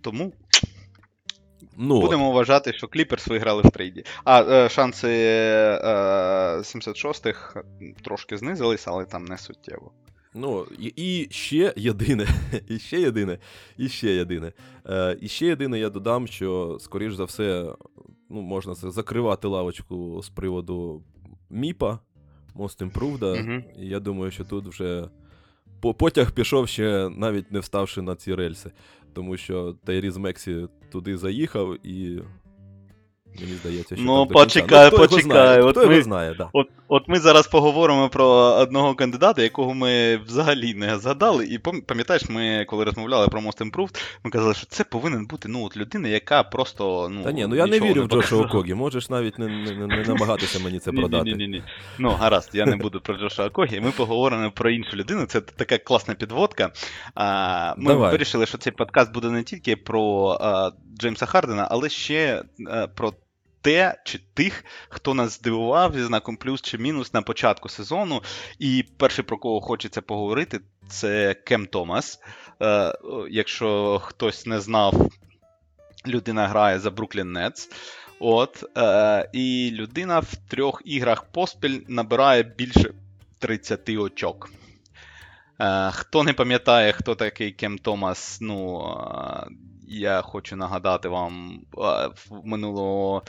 [0.02, 0.34] Тому.
[1.78, 4.04] Ну, Будемо вважати, що Кліперс виграли в трейді.
[4.24, 5.78] А е, шанси е,
[6.58, 7.64] 76-х
[8.02, 9.92] трошки знизились, але там не суттєво.
[10.34, 12.28] Ну, і, і ще єдине,
[12.68, 13.38] і ще єдине,
[13.78, 14.54] і ще єдине.
[14.90, 17.76] Е, І ще єдине, я додам, що, скоріш за все,
[18.30, 21.04] ну, можна закривати лавочку з приводу
[21.50, 22.00] Міпа,
[22.56, 23.44] Most Improved.
[23.44, 23.64] Угу.
[23.80, 25.10] І я думаю, що тут вже
[25.80, 28.72] потяг пішов ще навіть не вставши на ці рельси.
[29.14, 32.22] Тому що Тайріз Мексі туди заїхав і
[33.42, 35.62] Мені здається, що Ну, почекай, ну, почекай.
[35.62, 36.50] От ми, знає, да.
[36.54, 41.46] От от ми зараз поговоримо про одного кандидата, якого ми взагалі не згадали.
[41.46, 45.66] І пам'ятаєш, ми коли розмовляли про Most Improved, ми казали, що це повинен бути ну,
[45.66, 47.10] от людина, яка просто.
[47.12, 49.88] ну, Та ні, ну я не вірю не в Джоша Окогі, можеш навіть не, не,
[49.88, 51.24] не намагатися мені це продати.
[51.24, 51.64] Ні, ні, ні, ні.
[52.00, 53.80] Ну, гаразд, я не буду про Джоша Окогі.
[53.80, 55.26] Ми поговоримо про іншу людину.
[55.26, 56.72] Це така класна підводка.
[57.16, 58.12] А, Ми Давай.
[58.12, 63.14] вирішили, що цей подкаст буде не тільки про а, Джеймса Хардена, але ще а, про
[63.62, 68.24] те чи тих, хто нас здивував зі знаком плюс чи мінус на початку сезону.
[68.60, 72.20] І перший, про кого хочеться поговорити, це Кем Томас.
[72.62, 72.94] Е,
[73.30, 75.10] Якщо хтось не знав,
[76.08, 77.70] людина грає за Бруклін Нетс.
[78.20, 82.94] От, е, І людина в трьох іграх поспіль набирає більше
[83.40, 84.50] 30 очок.
[85.62, 88.82] Е, Хто не пам'ятає, хто такий Кем Томас, ну.
[89.48, 89.48] Е,
[89.92, 93.24] я хочу нагадати вам, в минулого,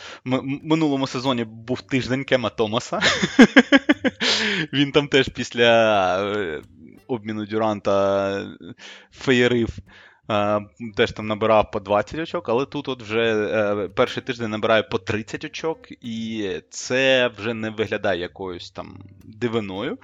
[0.63, 3.01] минулому сезоні був тиждень Кема Томаса.
[4.73, 6.63] Він там теж після е,
[7.07, 8.47] обміну Дюранта
[9.13, 9.69] феєрив.
[10.97, 14.99] Теж там набирав по 20 очок, але тут от вже е, перший тиждень набирає по
[14.99, 19.99] 30 очок, і це вже не виглядає якоюсь там дивиною.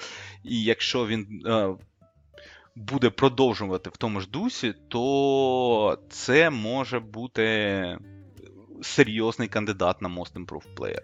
[0.45, 1.69] І якщо він е,
[2.77, 7.99] буде продовжувати в тому ж дусі, то це може бути
[8.83, 11.03] серйозний кандидат на Most Improved Player.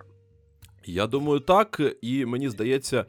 [0.85, 1.81] Я думаю, так.
[2.03, 3.07] І мені здається,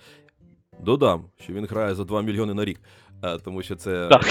[0.80, 2.80] додам, що він грає за 2 мільйони на рік,
[3.24, 4.26] е, тому що це так.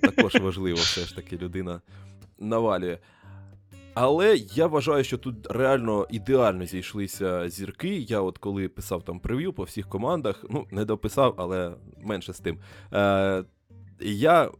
[0.00, 1.80] також важливо, все ж таки людина
[2.38, 2.98] навалює.
[3.94, 7.96] Але я вважаю, що тут реально ідеально зійшлися зірки.
[7.98, 12.40] Я от коли писав там прев'ю по всіх командах, ну, не дописав, але менше з
[12.40, 12.58] тим.
[12.92, 13.44] Е,
[14.00, 14.50] Я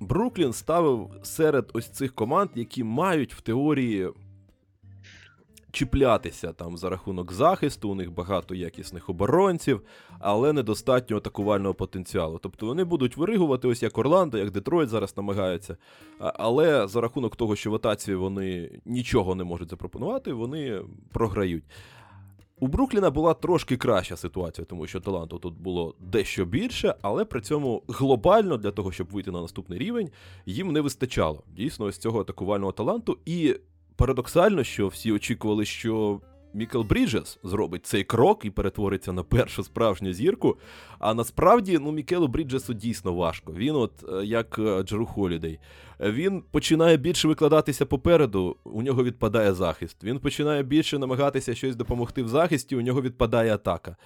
[0.00, 4.08] Бруклін ставив серед ось цих команд, які мають в теорії
[5.76, 9.82] чіплятися там за рахунок захисту, у них багато якісних оборонців,
[10.18, 12.38] але недостатньо атакувального потенціалу.
[12.42, 15.76] Тобто вони будуть виригувати, ось як Орландо, як Детройт зараз намагаються.
[16.18, 20.80] Але за рахунок того, що в атаці вони нічого не можуть запропонувати, вони
[21.12, 21.64] програють.
[22.60, 27.40] У Брукліна була трошки краща ситуація, тому що таланту тут було дещо більше, але при
[27.40, 30.10] цьому глобально для того, щоб вийти на наступний рівень,
[30.46, 33.18] їм не вистачало дійсно ось цього атакувального таланту.
[33.26, 33.56] І
[33.96, 36.20] Парадоксально, що всі очікували, що
[36.56, 40.58] Мікел Бріджес зробить цей крок і перетвориться на першу справжню зірку.
[40.98, 43.52] А насправді, ну, Мікелу Бріджесу дійсно важко.
[43.52, 45.58] Він, от е, як е, Джеру Холідей,
[46.00, 50.04] він починає більше викладатися попереду, у нього відпадає захист.
[50.04, 53.96] Він починає більше намагатися щось допомогти в захисті, у нього відпадає атака.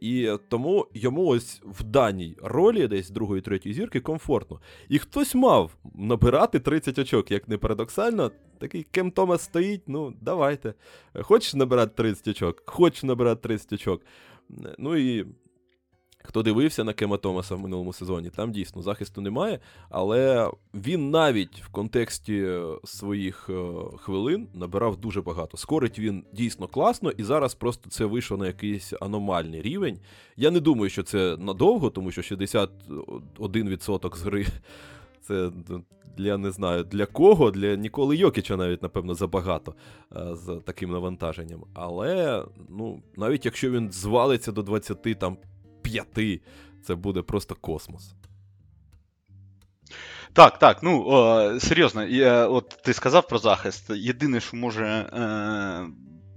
[0.00, 4.60] І тому йому ось в даній ролі, десь другої, третьої зірки, комфортно.
[4.88, 8.30] І хтось мав набирати 30 очок, як не парадоксально.
[8.58, 10.74] Такий Кем Томас стоїть, ну, давайте.
[11.14, 12.62] Хочеш набирати 30 очок?
[12.66, 14.02] Хочеш набирати 30 очок.
[14.78, 15.26] Ну і
[16.26, 21.62] Хто дивився на Кема Томаса в минулому сезоні, там дійсно захисту немає, але він навіть
[21.62, 22.48] в контексті
[22.84, 25.56] своїх е, хвилин набирав дуже багато.
[25.56, 29.98] Скорить він дійсно класно, і зараз просто це вийшло на якийсь аномальний рівень.
[30.36, 34.46] Я не думаю, що це надовго, тому що 61% з гри
[35.26, 35.50] це
[36.16, 39.74] для не знаю для кого, для Ніколи Йокіча навіть, напевно, забагато
[40.16, 41.64] е, з таким навантаженням.
[41.74, 45.38] Але ну, навіть якщо він звалиться до 20 там.
[46.86, 48.14] Це буде просто космос.
[50.32, 53.90] Так, так, ну о, серйозно, я, от ти сказав про захист.
[53.90, 55.86] Єдине, що може е,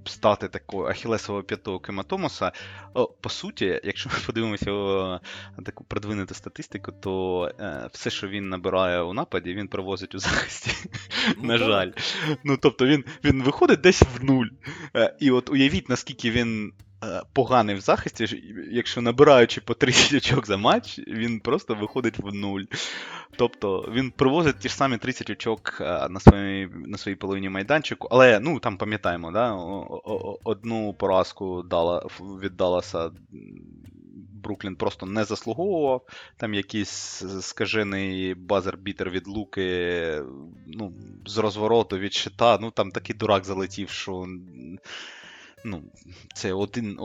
[0.09, 2.51] стати такою ахілесовою п'ятою Кема Томаса,
[3.21, 5.19] по суті, якщо ми подивимося
[5.65, 10.89] таку продвинуту статистику, то е, все, що він набирає у нападі, він провозить у захисті.
[11.37, 11.91] Ну, На жаль.
[12.43, 14.47] Ну, тобто він він виходить десь в нуль.
[14.95, 16.73] Е, і от уявіть, наскільки він
[17.33, 22.63] поганий в захисті, якщо набираючи по 30 очок за матч, він просто виходить в нуль.
[23.37, 28.07] Тобто він привозить ті ж самі 30 очок е, на своїй на своїй половині майданчику,
[28.11, 29.53] але ну там пам'ятаємо, да,
[30.43, 32.61] одну поразку дала, від
[34.43, 36.07] Бруклін просто не заслуговував.
[36.37, 40.21] Там якийсь скажений базер-бітер від Луки
[40.67, 40.93] ну,
[41.25, 44.27] з розвороту від щита, ну там такий дурак залетів, що
[45.65, 45.83] ну,
[46.33, 46.99] це один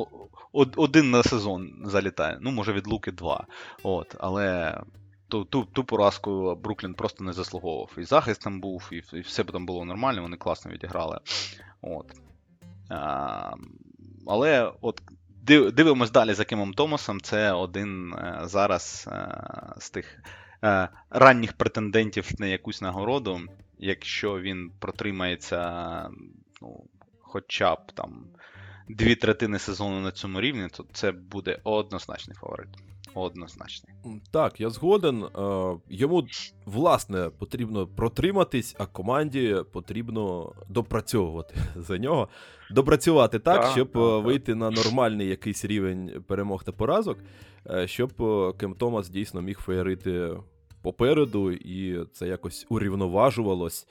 [0.53, 2.39] один на сезон залітає.
[2.41, 3.47] Ну, може від Луки два.
[3.83, 4.81] От, Але
[5.29, 7.91] ту ту, ту поразку Бруклін просто не заслуговував.
[7.99, 11.21] І захист там був, і і все там було нормально, вони класно відіграли.
[11.83, 12.07] От.
[12.89, 13.55] А,
[14.27, 15.03] Але от
[15.45, 17.21] дивимось далі за Кимом Томасом.
[17.21, 19.29] Це один е, зараз е,
[19.79, 20.23] з тих
[20.65, 23.41] е, ранніх претендентів на якусь нагороду.
[23.79, 25.61] Якщо він протримається
[26.63, 26.85] ну,
[27.35, 28.27] хоча б там
[28.89, 32.69] дві третини сезону на цьому рівні, то це буде однозначний фаворит.
[33.15, 33.95] Однозначний.
[34.31, 35.25] Так, я згоден.
[35.89, 36.27] Йому,
[36.67, 42.29] власне, потрібно протриматись, а команді потрібно допрацьовувати за нього.
[42.71, 44.57] Допрацювати так, так щоб так, вийти так.
[44.57, 47.19] на нормальний якийсь рівень перемог та поразок,
[47.71, 48.13] е, щоб
[48.57, 50.31] Кем Томас дійсно міг феєрити
[50.83, 53.87] попереду, і це якось урівноважувалось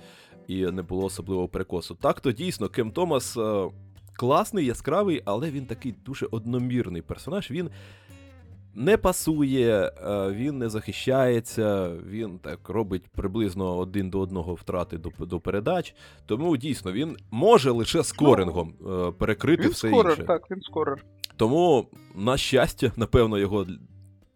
[0.47, 1.95] і не було особливого перекосу.
[1.95, 3.69] Так, то дійсно, Кем Томас е,
[4.13, 7.51] класний, яскравий, але він такий дуже одномірний персонаж.
[7.51, 7.69] Він
[8.75, 15.25] не пасує, е, він не захищається, він так робить приблизно один до одного втрати до
[15.25, 15.95] до передач.
[16.25, 20.23] Тому дійсно він може лише скорингом ну, перекрити він все скорер, інше.
[20.23, 21.05] Так, він скорер.
[21.35, 23.65] Тому, на щастя, напевно, його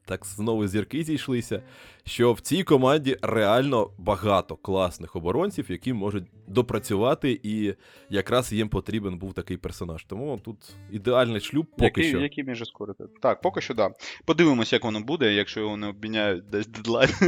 [0.08, 1.62] так знову зірки зійшлися,
[2.06, 7.74] що в цій команді реально багато класних оборонців, які можуть допрацювати, і
[8.10, 10.04] якраз їм потрібен був такий персонаж.
[10.04, 10.58] Тому тут
[10.92, 12.20] ідеальний шлюб поки який, що.
[12.20, 13.04] Який між скорити.
[13.22, 13.92] Так, поки що, так.
[13.92, 13.98] Да.
[14.26, 17.10] Подивимось, як воно буде, якщо його не обміняють десь дедлайн.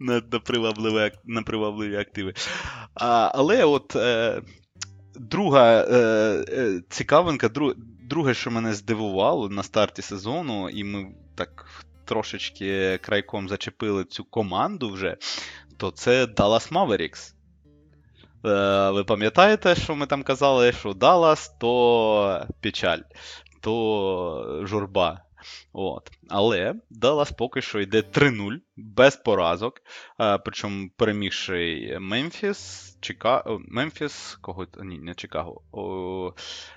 [0.00, 2.34] На привабливі, на привабливі активи.
[2.94, 4.42] А, Але от е,
[5.14, 5.96] друга е,
[6.48, 7.74] е, цікавинка, друг,
[8.10, 11.66] друге, що мене здивувало на старті сезону, і ми так
[12.04, 15.16] трошечки крайком зачепили цю команду вже,
[15.76, 17.34] то це Dallas Mavericks.
[18.44, 23.00] Е, ви пам'ятаєте, що ми там казали, що Dallas то печаль,
[23.60, 25.22] то журба.
[25.72, 26.10] От.
[26.28, 29.82] Але Даллас поки що йде 3-0 без поразок.
[30.16, 33.44] А, Причому перемігши Мемфіс, Чика...
[33.68, 35.62] Мемфіс, кого ні, не Чикаго.
[35.72, 36.34] О...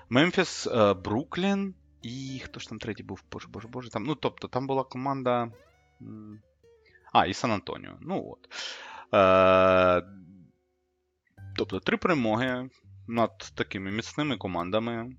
[0.08, 1.74] Мемфіс, е, Бруклін.
[2.02, 3.22] І хто ж там третій був?
[3.32, 3.90] Боже, боже, боже.
[3.90, 5.52] Там, Ну, тобто, там була команда.
[7.12, 7.92] А, і Сан Антоніо.
[8.00, 8.48] Ну от.
[9.14, 10.02] Е,
[11.56, 12.68] Тобто, три перемоги
[13.08, 15.12] над такими міцними командами.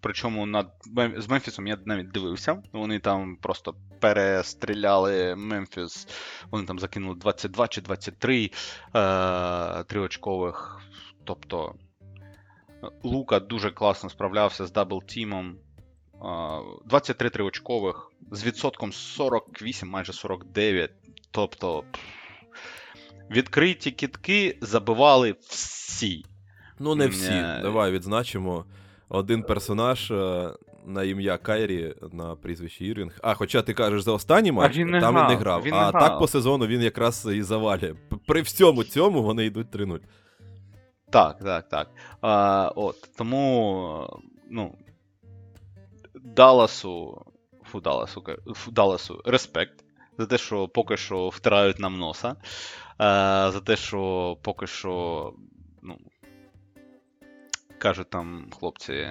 [0.00, 0.72] Причому над
[1.16, 2.62] з Мемфісом я навіть дивився.
[2.72, 6.08] Вони там просто перестріляли Мемфіс.
[6.50, 8.50] Вони там закинули 22 чи 23
[8.94, 10.80] е, триочкових.
[11.24, 11.74] Тобто
[13.02, 15.56] Лука дуже класно справлявся з double-team ом.
[16.86, 20.90] 23 триочкових з відсотком 48, майже 49.
[21.30, 21.84] Тобто
[23.30, 26.24] відкриті кидки забивали всі.
[26.78, 27.30] Ну, не всі.
[27.62, 28.64] Давай відзначимо
[29.10, 30.50] один персонаж е,
[30.86, 33.18] на ім'я Кайрі на прізвище Ірвінг.
[33.22, 35.62] А, хоча ти кажеш за останній матч, він там він не грав.
[35.62, 36.18] Він а не так грав.
[36.18, 37.94] по сезону він якраз і завалює.
[38.26, 40.00] При всьому цьому вони йдуть 3-0.
[41.10, 41.90] Так, так, так.
[42.20, 44.74] А, от, Тому, ну.
[46.14, 47.24] Далласу.
[47.64, 49.84] Фу, Далласу, фу, Далласу, респект.
[50.18, 52.36] За те, що поки що втирають нам носа.
[52.98, 55.32] А, за те, що поки що.
[55.82, 55.98] ну,
[57.80, 59.08] Кажуть там, хлопці,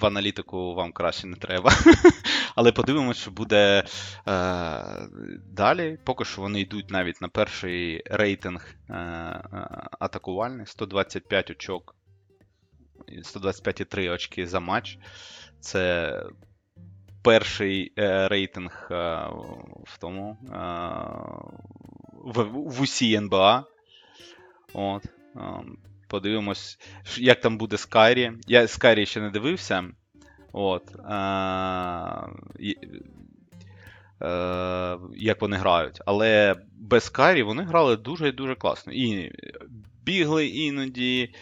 [0.00, 1.70] в аналітику вам краще не треба.
[2.54, 3.84] Але подивимося, що буде
[4.28, 4.82] е,
[5.46, 5.98] далі.
[6.04, 8.94] Поки що вони йдуть навіть на перший рейтинг е,
[10.00, 11.96] атакувальний 125 очок,
[13.08, 14.98] 125,3 очки за матч.
[15.60, 16.12] Це
[17.22, 18.94] перший е, рейтинг е,
[19.84, 20.56] в тому е,
[22.12, 23.64] в, в усій НБА.
[24.72, 25.02] От.
[26.08, 26.78] Подивимось,
[27.18, 28.32] як там буде Скайрі.
[28.46, 29.84] Я Скайрі ще не дивився.
[30.52, 30.82] От.
[31.10, 31.14] Е,
[34.22, 36.00] е, Як вони грають.
[36.06, 38.92] Але без Скайрі вони грали дуже і дуже класно.
[38.92, 39.32] І
[40.04, 41.34] бігли іноді,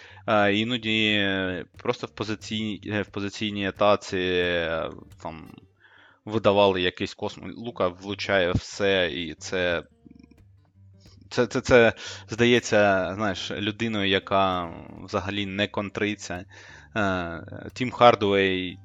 [0.52, 1.28] іноді
[1.76, 4.42] просто в позиційній в позиційній атаці
[5.22, 5.48] там
[6.24, 7.52] видавали якийсь космос.
[7.56, 9.82] Лука влучає все, і це
[11.36, 11.92] це, це, це
[12.30, 14.70] здається, знаєш, людиною, яка
[15.04, 16.44] взагалі не контриться.
[16.96, 18.78] Е, Тім Хардуей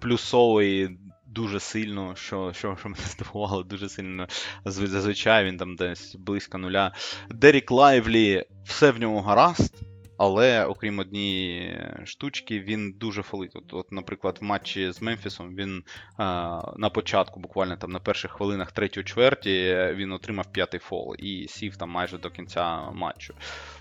[0.00, 4.26] плюсовий дуже сильно, що що, що мене здивувало дуже сильно.
[4.64, 6.92] Зазвичай він там десь близько нуля.
[7.30, 9.74] Дерік Лайвлі, все в ньому гаразд,
[10.22, 13.56] але окрім однієї штучки, він дуже фолить.
[13.56, 15.84] От, от, наприклад, в матчі з Мемфісом він
[16.16, 21.48] а, на початку, буквально там на перших хвилинах третьої чверті, він отримав п'ятий фол і
[21.48, 23.34] сів там майже до кінця матчу.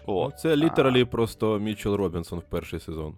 [0.05, 0.33] От.
[0.33, 3.15] Ну, це літералі просто Мічел Робінсон в перший сезон.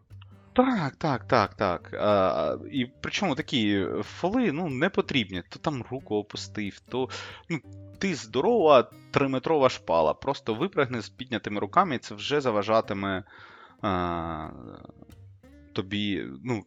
[0.54, 1.94] Так, так, так, так.
[1.94, 5.44] А, І причому такі фоли ну, не потрібні.
[5.50, 7.10] То там руку опустив, то
[7.50, 7.60] ну,
[8.04, 10.14] ти здорова триметрова шпала.
[10.14, 13.24] Просто випрягни з піднятими руками, і це вже заважатиме
[13.82, 14.50] а,
[15.74, 16.64] тобі, ну,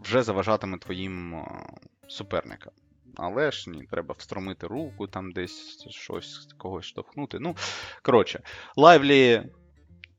[0.00, 1.66] вже заважатиме твоїм а,
[2.08, 2.72] суперникам.
[3.16, 7.38] Але ж ні, треба встромити руку, там десь щось когось штовхнути.
[7.40, 7.56] Ну,
[8.02, 8.42] коротше,
[8.76, 9.42] Лайвлі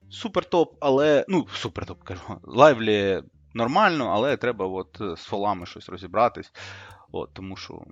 [0.10, 1.26] супер топ, але.
[1.28, 2.22] Ну, супер топ, кажу.
[2.44, 6.52] Лайвлі нормально, але треба от з фолами щось розібратись.
[7.12, 7.84] От, Тому що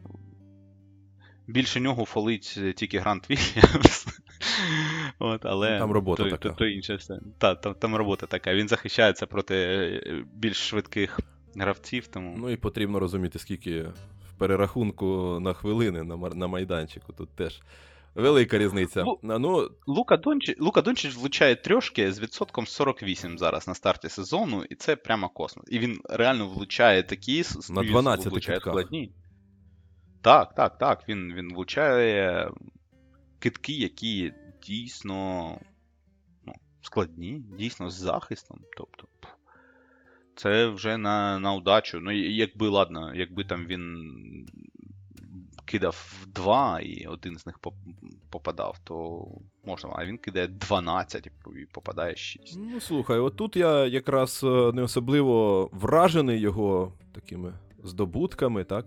[1.47, 4.07] більше нього фолить тільки Грант Вільямс.
[5.19, 6.49] От, але Там робота то, така.
[6.49, 7.19] То, то інше все.
[7.37, 8.53] Та, там, там робота така.
[8.53, 11.19] Він захищається проти е, більш швидких
[11.55, 12.07] гравців.
[12.07, 12.35] Тому...
[12.37, 17.13] Ну і потрібно розуміти, скільки в перерахунку на хвилини на на майданчику.
[17.13, 17.61] Тут теж
[18.15, 19.03] велика різниця.
[19.03, 19.19] Лу...
[19.23, 19.69] Ну...
[19.87, 24.95] Лука Дончич Лука Дончич влучає трьошки з відсотком 48 зараз на старті сезону, і це
[24.95, 25.65] прямо космос.
[25.69, 29.11] І він реально влучає такі на 12 влучає складні.
[30.28, 31.09] Так, так, так.
[31.09, 32.51] Він він влучає
[33.39, 35.51] китки, які дійсно
[36.45, 38.59] ну, складні, дійсно з захистом.
[38.78, 39.07] Тобто,
[40.36, 41.99] це вже на на удачу.
[41.99, 44.07] Ну, якби, ладно, якби там він
[45.65, 47.59] кидав два і один з них
[48.30, 49.28] попадав, то
[49.65, 52.59] можна, а він кидає 12 і попадає 6.
[52.59, 57.53] Ну, слухай, от тут я якраз е, не особливо вражений його такими
[57.84, 58.86] здобутками, так?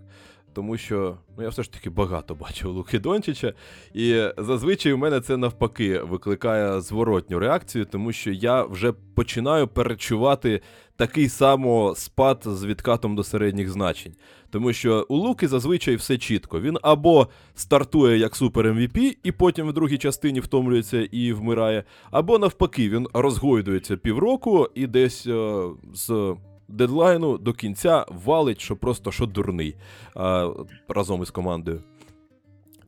[0.53, 3.53] Тому що ну, я все ж таки багато бачив Луки Дончича,
[3.93, 10.61] і зазвичай у мене це навпаки викликає зворотню реакцію, тому що я вже починаю перечувати
[10.95, 14.15] такий само спад з відкатом до середніх значень.
[14.49, 16.61] Тому що у Луки зазвичай все чітко.
[16.61, 21.83] Він або стартує як супер MVP, ем і потім в другій частині втомлюється і вмирає,
[22.11, 26.35] або навпаки, він розгойдується півроку і десь е, з
[26.71, 29.75] дедлайну до кінця валить, що просто що дурний
[30.15, 30.49] а,
[30.87, 31.83] разом із командою.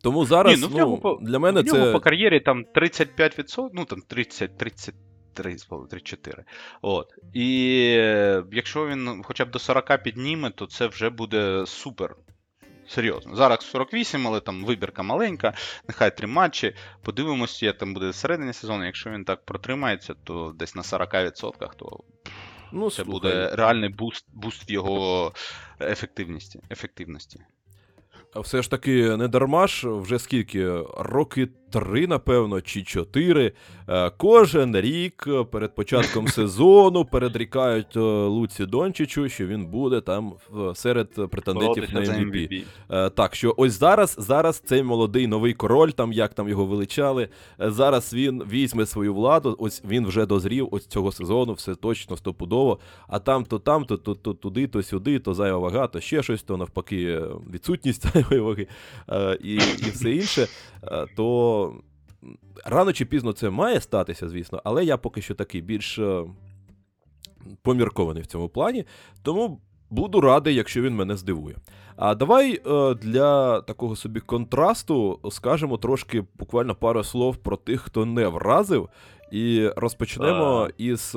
[0.04, 1.92] Тому зараз Ні, ну, ну, по, для мене в нього це.
[1.92, 5.56] по кар'єрі там 35%, ну там 30, 33,
[5.90, 6.44] 34.
[6.82, 7.08] От.
[7.34, 7.86] І
[8.52, 12.16] якщо він хоча б до 40 підніме, то це вже буде супер.
[12.88, 13.36] Серйозно.
[13.36, 15.54] Зараз 48, але там вибірка маленька,
[15.88, 16.76] нехай три матчі.
[17.02, 18.86] Подивимося, як там буде всередині сезону.
[18.86, 22.00] Якщо він так протримається, то десь на 40%, то
[22.76, 23.12] Ну, Це слухай.
[23.12, 25.34] буде реальний буст буст в його
[25.82, 26.60] ефективності.
[26.72, 27.40] ефективності.
[28.34, 30.70] А все ж таки, не дарма ж вже скільки?
[30.98, 33.52] Роки три, напевно, чи чотири.
[33.90, 40.34] Е, кожен рік перед початком сезону передрікають е, Луці Дончичу, що він буде там
[40.76, 42.64] серед претендентів на MVP.
[42.90, 47.30] Е, так, що ось зараз зараз цей молодий новий король, там як там його величали.
[47.60, 49.56] Зараз він візьме свою владу.
[49.60, 52.80] Ось він вже дозрів ось цього сезону, все точно стопудово.
[53.08, 56.24] А там то там, то, то, то туди, то сюди, то зайва вага, то ще
[56.24, 57.22] щось, то навпаки,
[57.54, 58.68] відсутність зайвої ваги
[59.44, 60.48] і, і все інше.
[61.16, 61.63] То
[62.66, 66.26] рано чи пізно це має статися, звісно, але я поки що такий більш е,
[67.62, 68.86] поміркований в цьому плані.
[69.24, 71.56] Тому буду радий, якщо він мене здивує.
[71.96, 78.06] А давай е, для такого собі контрасту скажемо трошки буквально пару слов про тих, хто
[78.06, 78.90] не вразив,
[79.32, 81.16] і розпочнемо із.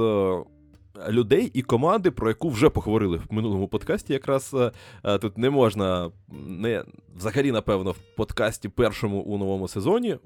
[1.09, 4.13] Людей і команди, про яку вже поговорили в минулому подкасті.
[4.13, 4.73] Якраз е,
[5.05, 6.11] е, тут не можна
[6.47, 6.85] не
[7.17, 10.19] взагалі, напевно, в подкасті першому у новому сезоні е,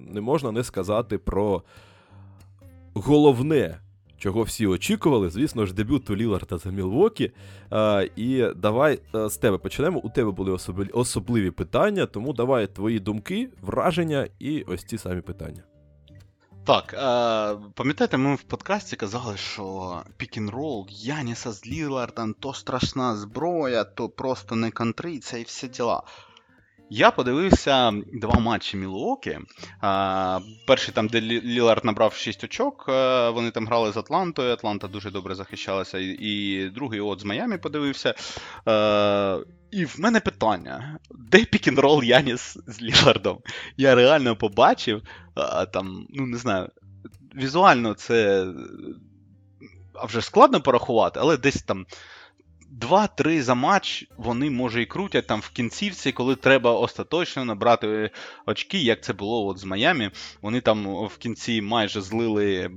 [0.00, 1.62] не можна не сказати про
[2.94, 3.78] головне.
[4.18, 7.32] Чого всі очікували, звісно ж, дебюту Ліларда за Мілвокі.
[8.16, 10.00] І давай з тебе почнемо.
[10.04, 10.58] У тебе були
[10.92, 15.62] особливі питання, тому давай твої думки, враження і ось ці самі питання.
[16.66, 16.98] Так, е,
[17.74, 24.56] пам'ятаєте, ми в подкасті казали, що pick-and-roll Яніса з Лілардом то страшна зброя, то просто
[24.56, 26.02] не контриться і всі діла.
[26.90, 29.38] Я подивився два матчі Мілуокі.
[30.66, 32.84] Перший там, де Лілард набрав 6 очок,
[33.34, 34.52] вони там грали з Атлантою.
[34.52, 35.98] Атланта дуже добре захищалася.
[35.98, 38.14] І другий от з Маямі подивився.
[39.70, 43.38] І в мене питання: де pick-and-roll Яніс з Лілардом?
[43.76, 45.02] Я реально побачив,
[45.72, 46.68] там, ну не знаю,
[47.34, 48.46] візуально це.
[49.94, 51.86] А вже складно порахувати, але десь там
[52.80, 58.10] 2-3 за матч вони, може, і крутять там в кінцівці, коли треба остаточно набрати
[58.46, 60.10] очки, як це було от з Майами.
[60.42, 62.70] Вони там в кінці майже злили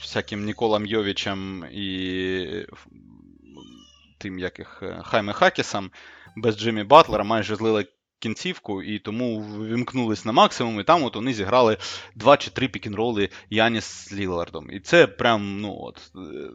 [0.00, 2.66] всяким Ніколам Йовічем і
[4.18, 5.90] тим яких е, Хайме Хакісом
[6.36, 7.86] без Джиммі Батлера майже злили
[8.18, 11.76] кінцівку, і тому вимкнулись на максимум, і там от вони зіграли
[12.14, 14.70] два чи три пікінроли Яніс з Лілардом.
[14.70, 16.50] І це прям, ну от, е,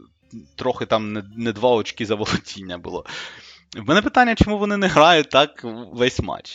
[0.56, 3.06] трохи там не, не два очки за володіння було.
[3.78, 5.62] В мене питання, чому вони не грають так
[5.94, 6.50] весь матч?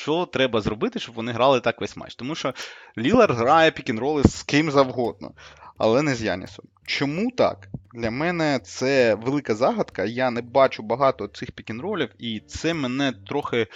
[0.00, 2.14] Що треба зробити, щоб вони грали так весь матч?
[2.14, 2.54] Тому що
[2.98, 5.32] Лілар грає пікінроли з ким завгодно,
[5.78, 6.64] але не з Янісом.
[6.86, 7.68] Чому так?
[7.94, 10.04] Для мене це велика загадка.
[10.04, 13.66] Я не бачу багато цих пікінролів, і це мене трохи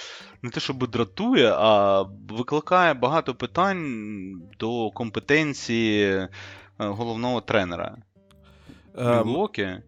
[0.42, 6.28] не те, щоб дратує, а викликає багато питань до компетенції е,
[6.78, 7.96] головного тренера.
[8.98, 9.62] Мілокі.
[9.62, 9.82] Ем,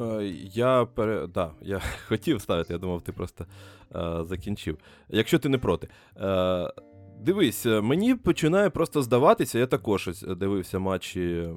[0.00, 1.26] е, я пере...
[1.26, 3.46] да, я хотів ставити, я думав, ти просто
[3.94, 4.78] е, закінчив.
[5.08, 5.88] Якщо ти не проти.
[6.16, 6.72] Е,
[7.20, 11.48] Дивись, мені починає просто здаватися, я також дивився матчі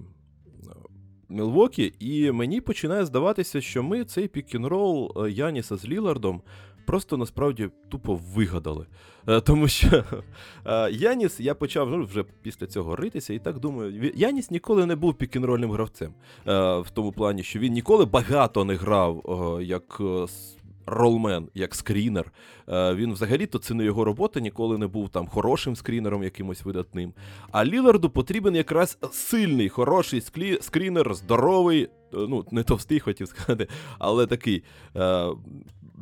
[1.29, 6.41] Мілвокі, і мені починає здаватися, що ми цей пік-н-рол е, Яніса з Лілардом
[6.85, 8.85] просто насправді тупо вигадали.
[9.27, 10.03] Е, тому що
[10.65, 14.95] е, Яніс, я почав ну, вже після цього ритися, і так думаю, Яніс ніколи не
[14.95, 16.13] був пік-н-рольним гравцем.
[16.45, 19.23] В тому плані, що він ніколи багато не грав
[19.61, 20.01] як
[20.85, 22.31] ролмен, як скрінер.
[22.69, 27.13] Е, він взагалі-то це не його робота, ніколи не був там хорошим скрінером, якимось видатним.
[27.51, 30.21] А Ліларду потрібен якраз сильний, хороший
[30.61, 33.67] скрінер, здоровий, е, ну, не товстий, хотів сказати,
[33.99, 34.63] але такий
[34.95, 35.27] е,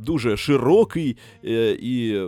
[0.01, 1.17] дуже широкий
[1.79, 2.21] і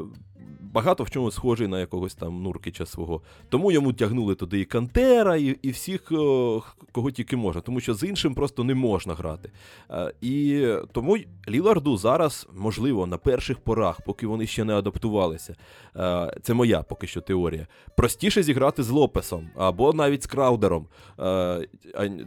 [0.74, 3.22] багато в чому схожий на якогось там Нуркича свого.
[3.50, 6.04] Тому йому тягнули туди і Кантера, і і всіх,
[6.92, 9.52] кого тільки можна, тому що з іншим просто не можна грати.
[9.92, 11.18] Е, і тому
[11.50, 15.56] Ліларду зараз, можливо, на перших порах, поки вони ще не адаптувалися.
[15.96, 17.68] Е, це моя поки що теорія.
[17.98, 20.88] Простіше зіграти з Лопесом або навіть з Краудером
[21.20, 21.68] е,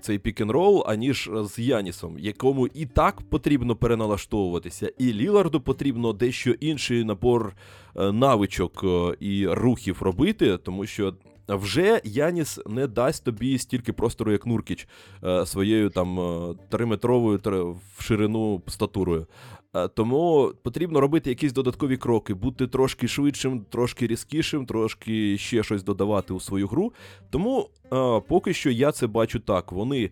[0.01, 7.05] цей пік-н-рол, аніж з Янісом, якому і так потрібно переналаштовуватися, і Ліларду потрібно дещо інший
[7.05, 7.55] набор.
[7.99, 11.15] Е, навичок е, і рухів робити, тому що.
[11.49, 14.89] Вже Яніс не дасть тобі стільки простору, як Нуркіч,
[15.25, 16.19] е, своєю там
[16.69, 17.41] триметровою
[17.99, 19.27] в ширину статурою.
[19.95, 26.33] Тому потрібно робити якісь додаткові кроки, бути трошки швидшим, трошки різкішим, трошки ще щось додавати
[26.35, 26.93] у свою гру.
[27.31, 27.71] Тому
[28.29, 29.73] поки що я це бачу так.
[29.73, 30.11] Вони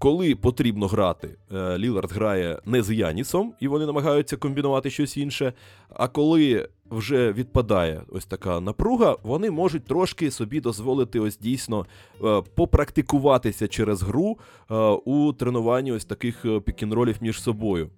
[0.00, 5.52] коли потрібно грати, е, Лілард грає не з Янісом, і вони намагаються комбінувати щось інше.
[5.88, 11.86] А коли вже відпадає ось така напруга, вони можуть трошки собі дозволити ось дійсно
[12.24, 14.38] е, попрактикуватися через гру
[14.70, 14.74] е,
[15.04, 17.90] у тренуванні ось таких пікінролів між собою.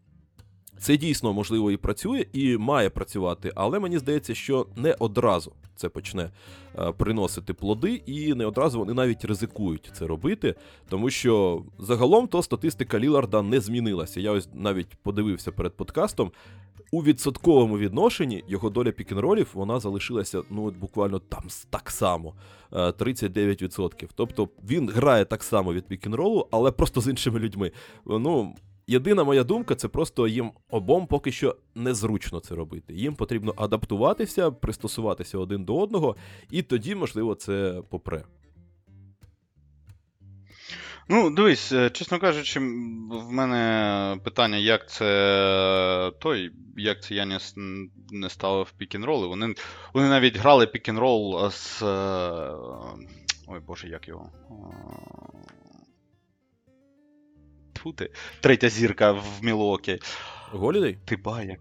[0.79, 5.89] Це дійсно можливо і працює, і має працювати, але мені здається, що не одразу це
[5.89, 6.31] почне
[6.79, 10.55] е, приносити плоди, і не одразу вони навіть ризикують це робити,
[10.89, 14.21] тому що загалом то статистика Ліларда не змінилася.
[14.21, 16.33] Я ось навіть подивився перед подкастом.
[16.95, 22.35] У відсотковому відношенні його доля пікінролів вона залишилася ну от буквально там так само
[22.73, 24.05] 39%.
[24.05, 27.73] Е, тобто він грає так само від пікінролу, але просто з іншими людьми.
[28.07, 28.55] Ну
[28.87, 32.95] Єдина моя думка, це просто їм обом поки що незручно це робити.
[32.95, 36.17] Їм потрібно адаптуватися, пристосуватися один до одного,
[36.51, 38.25] і тоді, можливо, це попре.
[41.09, 47.55] Ну, дивись, е, чесно кажучи, в мене питання, як це той, як це Яніс
[48.11, 49.27] не ставив пік-н-роли.
[49.27, 49.55] Вони
[49.93, 51.83] вони навіть грали пік-н-рол з.
[51.83, 51.87] Е,
[53.47, 54.31] ой Боже, як його?
[57.83, 58.11] Тьфу ти.
[58.41, 59.99] Третя зірка в Мілокі.
[60.53, 60.99] Голідей?
[61.05, 61.57] Ти бая.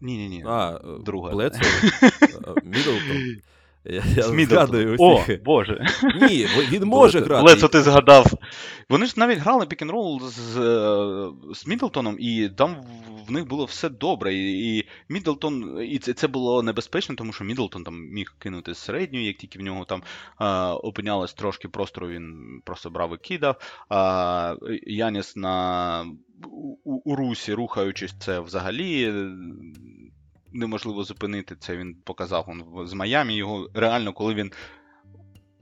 [0.00, 0.44] Ні-ні ні.
[0.46, 1.30] А, друга.
[1.30, 1.60] Плецо.
[2.64, 3.36] Мідлтон.
[3.84, 5.86] Я, я згадую О, Боже.
[6.20, 7.42] Ні, він може грати.
[7.44, 8.26] Лецо ти згадав.
[8.88, 12.76] Вони ж навіть грали пік-н-рол з е, з Мідлтоном, і там
[13.28, 14.34] в них було все добре.
[14.34, 19.20] І і Мідлтон, і це це було небезпечно, тому що Мідлтон там міг кинути середню,
[19.20, 20.02] як тільки в нього там
[20.36, 23.84] а, опинялось трошки простору, він просто брав і кидав.
[23.88, 24.56] А
[24.86, 26.06] Яніс на
[26.84, 29.12] у, у Русі, рухаючись, це взагалі
[30.52, 31.76] неможливо зупинити це.
[31.76, 33.36] Він показав он, з Майамі.
[33.36, 34.52] Його реально, коли він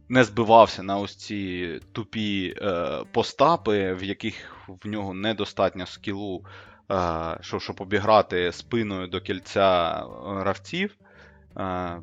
[0.09, 4.35] не збивався на ось ці тупі е, постапи, в яких
[4.69, 6.45] в нього недостатньо скілу,
[6.91, 10.97] е, щоб, щоб обіграти спиною до кільця е, гравців.
[11.57, 12.01] Е,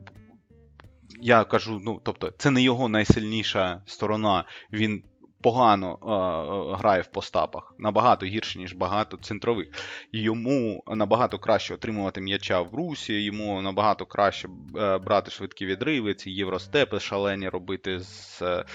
[1.21, 4.45] я кажу, ну, тобто, це не його найсильніша сторона.
[4.73, 5.03] Він
[5.41, 9.67] погано е, грає в постапах, набагато гірше, ніж багато центрових.
[10.11, 16.31] Йому набагато краще отримувати м'яча в русі, йому набагато краще е, брати швидкі відриви, ці
[16.31, 18.65] євростепи шалені робити з, е,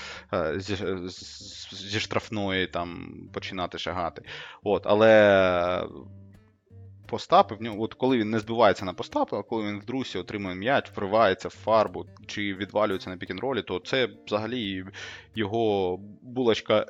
[0.57, 0.77] зі,
[1.73, 4.23] зі штрафної, там починати шагати.
[4.63, 5.87] От, Але
[7.13, 10.19] постапи, в нього, от коли він не збивається на постапи, а коли він в друсі
[10.19, 14.85] отримує м'яч, вривається в фарбу чи відвалюється на пікінролі, то це взагалі
[15.35, 16.87] його булочка.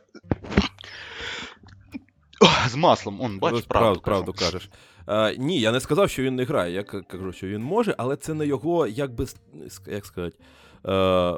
[2.69, 4.71] З маслом, он, бачиш, правду, правду кажеш.
[5.07, 6.73] А, Ні, я не сказав, що він не грає.
[6.73, 9.27] Я кажу, що він може, але це не його, як би
[9.87, 10.37] як сказати,
[10.87, 11.35] е,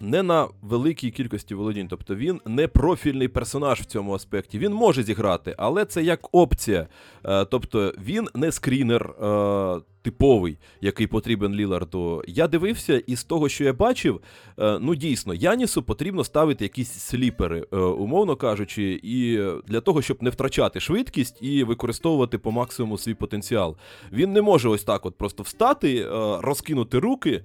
[0.00, 1.88] не на великій кількості володінь.
[1.88, 4.58] Тобто він не профільний персонаж в цьому аспекті.
[4.58, 6.86] Він може зіграти, але це як опція.
[7.24, 12.22] Е, тобто він не скрінер е, типовий, який потрібен Ліларду.
[12.26, 14.20] Я дивився, і з того, що я бачив,
[14.58, 20.22] е, ну дійсно, Янісу потрібно ставити якісь сліпери, е, умовно кажучи, і для того, щоб
[20.22, 23.76] не втрачати швидкість і використовувати по максимуму свій потенціал.
[24.12, 26.06] Він не може ось так от просто встати, е,
[26.42, 27.42] розкинути руки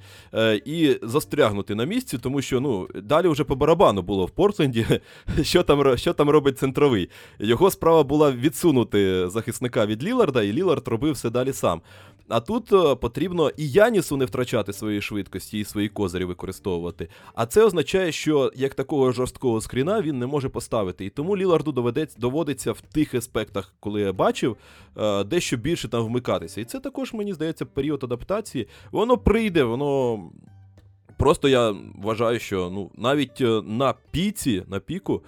[0.65, 4.85] і застрягнути на місці, тому що ну, далі вже по барабану було в Портленді,
[5.41, 7.09] що там що там робить центровий.
[7.39, 11.81] Його справа була відсунути захисника від Ліларда, і Лілард робив все далі сам.
[12.27, 17.07] А тут е, потрібно і Янісу не втрачати свої швидкості і свої козирі використовувати.
[17.33, 21.05] А це означає, що як такого жорсткого скріна він не може поставити.
[21.05, 24.57] І тому Ліларду доведеться доводиться в тих аспектах, коли я бачив,
[24.97, 26.61] е, дещо більше там вмикатися.
[26.61, 28.67] І це також, мені здається, період адаптації.
[28.91, 30.19] Воно прийде, воно.
[31.17, 35.23] Просто я вважаю, що ну навіть е, на піці, на піку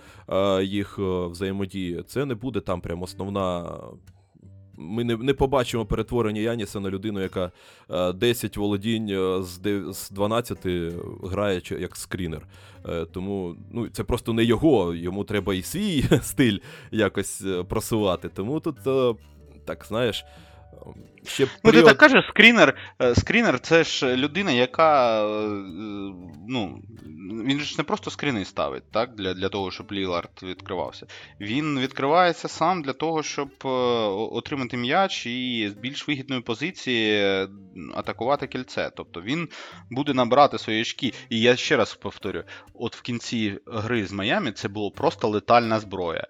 [0.62, 3.78] їх взаємодії, це не буде там прям основна
[4.78, 7.52] ми не не побачимо перетворення Яніса на людину, яка
[8.16, 9.44] 10 е, володінь е,
[9.94, 10.58] з 12
[11.24, 12.48] грає як скрінер.
[12.90, 16.58] Е, тому ну, це просто не його, йому треба і свій стиль
[16.92, 18.30] якось просувати.
[18.30, 18.76] Тому тут,
[19.66, 20.26] так знаєш.
[21.28, 22.76] Ще Ну, ти так кажеш, скрінер,
[23.16, 25.24] скрінер це ж людина, яка.
[26.48, 26.82] ну,
[27.46, 31.06] Він ж не просто скріни ставить так, для для того, щоб Лілард відкривався.
[31.42, 33.68] Він відкривається сам для того, щоб е,
[34.32, 37.24] отримати м'яч і з більш вигідної позиції
[37.96, 38.92] атакувати кільце.
[38.96, 39.50] Тобто він
[39.90, 41.14] буде набирати свої очки.
[41.30, 42.44] І я ще раз повторю:
[42.74, 46.28] от в кінці гри з Майами це було просто летальна зброя.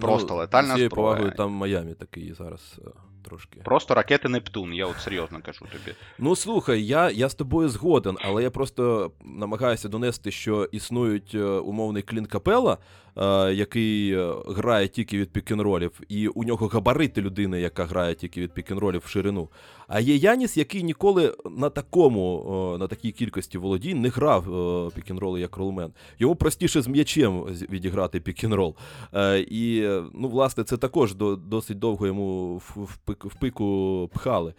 [0.00, 0.88] Просто ну, летальна зброя.
[0.88, 2.78] повагою там Майами такий зараз.
[3.22, 3.60] Трошки.
[3.64, 5.96] Просто ракети Нептун, я от серйозно кажу тобі.
[6.18, 11.44] Ну слухай, я я з тобою згоден, але я просто намагаюся донести, що існують е,
[11.44, 12.78] умовний клін капела,
[13.16, 18.40] Е, який е, грає тільки від пікінролів, і у нього габарити людини, яка грає тільки
[18.40, 19.48] від пікінролів в ширину.
[19.92, 24.44] А є Яніс, який ніколи на такому, на такій кількості володінь не грав
[24.94, 25.92] пікінроли як ролмен.
[26.18, 28.76] Йому простіше з м'ячем відіграти пікінрол.
[29.14, 31.14] Е, і, ну, власне, це також
[31.46, 32.56] досить довго йому
[33.24, 34.54] в пику пхали,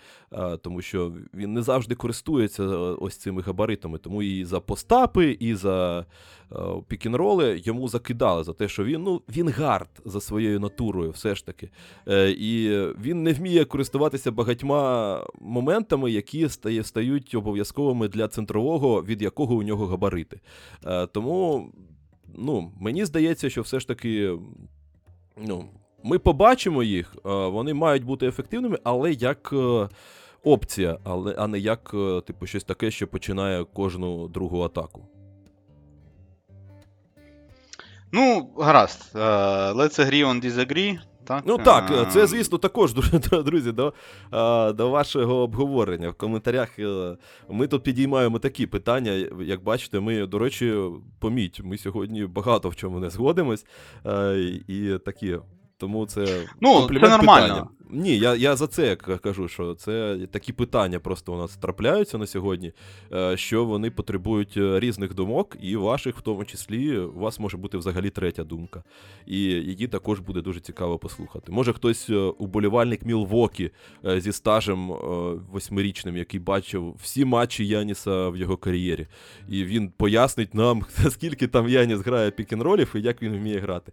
[0.61, 2.63] тому що він не завжди користується
[2.99, 3.97] ось цими габаритами.
[3.97, 6.05] Тому і за постапи, і за
[6.87, 11.45] пікінроли йому закидали за те, що він ну, він гард за своєю натурою, все ж
[11.45, 11.69] таки.
[12.07, 12.69] Е, І
[13.01, 16.49] він не вміє користуватися багатьма моментами, які
[16.83, 20.39] стають обов'язковими для центрового, від якого у нього габарити.
[20.85, 21.69] Е, Тому
[22.35, 24.37] ну, мені здається, що все ж таки.
[25.37, 25.65] ну,
[26.03, 29.49] Ми побачимо їх, е, вони мають бути ефективними, але як.
[29.53, 29.89] Е,
[30.45, 31.95] опція, але а не як,
[32.25, 35.07] типу, щось таке, що починає кожну другу атаку.
[38.15, 39.11] Ну, гаразд.
[39.15, 40.99] Uh, let's agree on disagree.
[41.23, 41.43] Так?
[41.45, 42.93] Ну так, це, звісно, також,
[43.45, 43.93] друзі, до
[44.73, 46.09] до вашого обговорення.
[46.09, 47.17] В коментарях е,
[47.49, 49.11] ми тут підіймаємо такі питання.
[49.39, 50.75] Як бачите, ми, до речі,
[51.19, 53.65] поміть, ми сьогодні багато в чому не згодимось.
[54.67, 55.37] І такі
[55.83, 57.47] тому це ну, це нормально.
[57.47, 57.67] Питання.
[57.89, 62.27] Ні, я я за це кажу, що це такі питання просто у нас трапляються на
[62.27, 62.71] сьогодні,
[63.13, 67.57] е, що вони потребують е, різних думок, і ваших, в тому числі, у вас може
[67.57, 68.83] бути взагалі третя думка.
[69.25, 71.51] І її також буде дуже цікаво послухати.
[71.51, 73.71] Може, хтось е, уболівальник Мілвокі
[74.17, 74.87] зі стажем
[75.51, 79.07] восьмирічним, який бачив всі матчі Яніса в його кар'єрі.
[79.49, 83.91] І він пояснить нам, скільки там Яніс грає пік-н-ролів і як він вміє грати.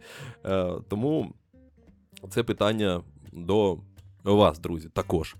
[0.88, 1.34] Тому.
[2.28, 3.02] Це питання
[3.32, 3.78] до
[4.24, 5.36] вас, друзі, також.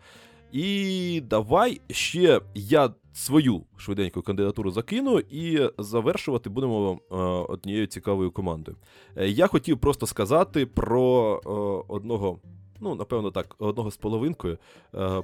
[0.52, 7.14] І давай ще я свою швиденьку кандидатуру закину і завершувати будемо е,
[7.52, 8.76] однією цікавою командою.
[9.16, 12.40] Е, я хотів просто сказати про е, одного
[12.80, 14.58] ну, напевно, так, одного з половинкою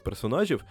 [0.04, 0.64] персонажів,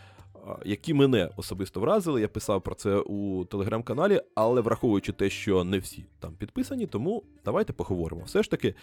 [0.66, 2.22] які мене особисто вразили.
[2.22, 7.24] Я писав про це у телеграм-каналі, але враховуючи те, що не всі там підписані, тому
[7.46, 8.22] давайте поговоримо.
[8.26, 8.76] Все ж таки.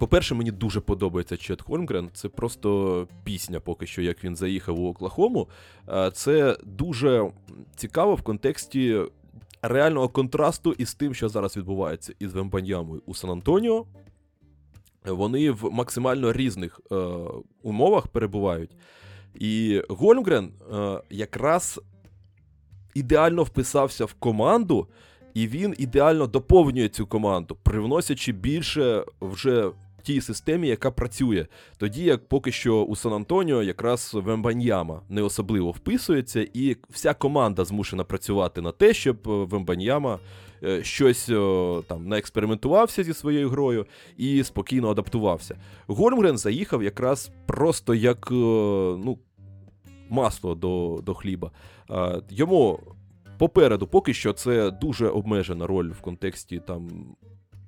[0.00, 2.10] По-перше, мені дуже подобається Чет Холмгрен.
[2.12, 5.48] Це просто пісня, поки що, як він заїхав у Оклахому.
[6.12, 7.30] Це дуже
[7.76, 9.00] цікаво в контексті
[9.62, 13.86] реального контрасту із тим, що зараз відбувається із Вембаньямою у Сан-Антоніо.
[15.04, 16.96] Вони в максимально різних е,
[17.62, 18.70] умовах перебувають.
[19.34, 21.80] І Гольмгрен е, якраз
[22.94, 24.86] ідеально вписався в команду,
[25.34, 29.70] і він ідеально доповнює цю команду, привносячи більше вже
[30.10, 31.46] тій системі, яка працює.
[31.78, 38.04] Тоді як поки що у Сан-Антоніо якраз Вембаньяма не особливо вписується, і вся команда змушена
[38.04, 40.18] працювати на те, щоб е, Вембаньяма
[40.62, 41.26] е, щось
[41.86, 43.86] там наекспериментувався зі своєю грою
[44.16, 45.56] і спокійно адаптувався.
[45.86, 48.34] Гормгрен заїхав якраз просто як е,
[49.04, 49.18] ну,
[50.08, 51.50] масло до, до хліба.
[52.30, 52.80] Йому.
[53.38, 56.88] Попереду, поки що, це дуже обмежена роль в контексті там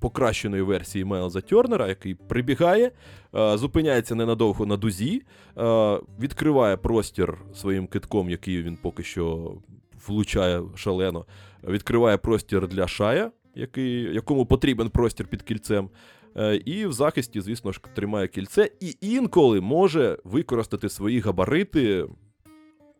[0.03, 2.91] покращеної версії Майлза Тернера, який прибігає,
[3.35, 5.21] е, зупиняється ненадовго на дузі,
[5.57, 9.53] е, відкриває простір своїм китком, який він поки що
[10.07, 11.25] влучає шалено.
[11.63, 15.89] Відкриває простір для шая, який, якому потрібен простір під кільцем.
[16.37, 22.05] Е, і в захисті, звісно ж, тримає кільце, і інколи може використати свої габарити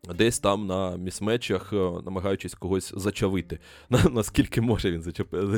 [0.09, 3.59] Десь там на місмечах, е, намагаючись когось зачавити.
[4.11, 5.01] Наскільки може він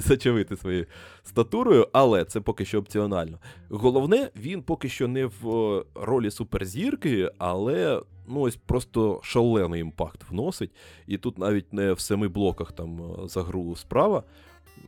[0.02, 0.86] зачавити своєю
[1.24, 3.40] статурою, але це поки що опціонально.
[3.70, 10.30] Головне, він поки що не в е, ролі суперзірки, але ну ось просто шалений impact
[10.30, 10.72] вносить.
[11.08, 14.24] І тут навіть не в семи блоках там е, за гру справа,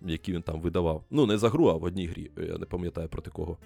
[0.01, 1.03] які він там видавав.
[1.09, 2.31] Ну, не за гру, а в одній грі.
[2.37, 3.57] Я не пам'ятаю проти кого.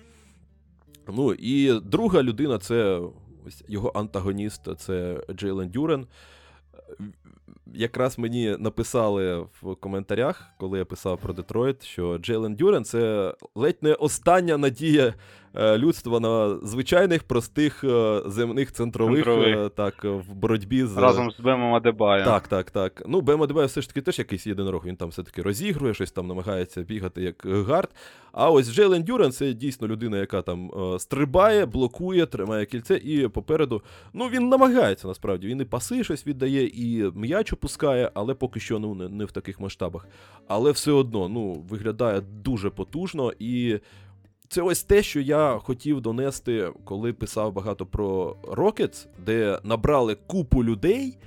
[1.08, 3.02] Ну і друга людина це
[3.48, 6.08] ось його антагоніст це Джейлен Дюрен.
[7.74, 13.78] Якраз мені написали в коментарях, коли я писав про Детройт, що Джейлен Дюрен це ледь
[13.84, 15.14] не остання надія
[15.56, 19.58] людства на звичайних простих е, земних центрових, центрових.
[19.58, 20.98] Е, так, в боротьбі з.
[20.98, 22.26] Разом з Бемом Адебаєм.
[22.26, 23.04] Так, так, так.
[23.08, 26.28] Ну, Бем Адебає все ж таки теж якийсь єдинорог, він там все-таки розігрує, щось там
[26.28, 27.90] намагається бігати як гард.
[28.32, 33.82] А ось Джейлен Дюрен це дійсно людина, яка там стрибає, блокує, тримає кільце, і попереду.
[34.14, 35.48] Ну, він намагається насправді.
[35.48, 39.32] Він і паси щось віддає, і м'яч опускає, але поки що ну, не, не в
[39.32, 40.08] таких масштабах.
[40.48, 43.80] Але все одно ну, виглядає дуже потужно і
[44.52, 50.64] це ось те, що я хотів донести, коли писав багато про Rockets, де набрали купу
[50.64, 51.18] людей,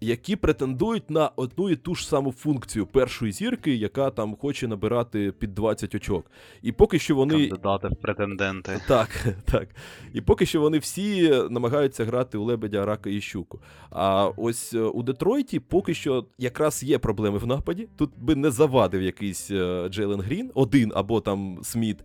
[0.00, 5.32] які претендують на одну і ту ж саму функцію першої зірки, яка там хоче набирати
[5.32, 6.30] під 20 очок.
[6.62, 7.34] І поки що вони.
[7.34, 8.80] Кандидати в претенденти.
[8.88, 9.68] Так, так.
[10.12, 13.60] І поки що вони всі намагаються грати у Лебедя, Рака і Щуку.
[13.90, 17.88] А ось е, у Детройті поки що якраз є проблеми в нападі.
[17.96, 22.04] Тут би не завадив якийсь е, Джейлен Грін, один або там Сміт.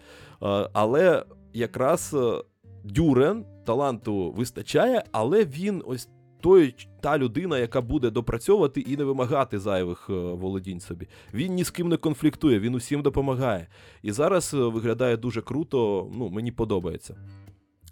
[0.74, 2.44] Але якраз е,
[2.84, 6.10] Дюрен таланту вистачає, але він ось
[6.44, 11.08] той та людина, яка буде допрацьовувати і не вимагати зайвих е, володінь собі.
[11.34, 13.68] Він ні з ким не конфліктує, він усім допомагає.
[14.02, 16.08] І зараз е, виглядає дуже круто.
[16.18, 17.16] Ну, мені подобається.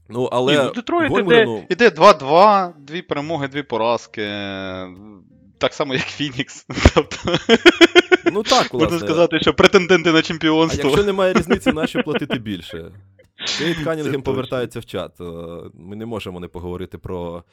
[0.10, 4.22] Ну, але Ні, ну, Детройт іде, іде 2-2, дві перемоги, дві поразки.
[5.58, 6.66] Так само, як Фінікс.
[6.96, 7.18] Тобто...
[8.32, 8.80] Ну так, власне.
[8.80, 10.84] Можна сказати, що претенденти на чемпіонство.
[10.84, 12.92] А якщо немає різниці, нащо платити більше?
[13.58, 15.22] Кейт Канінгем повертається в чат.
[15.22, 15.24] Е,
[15.74, 17.44] ми не можемо не поговорити про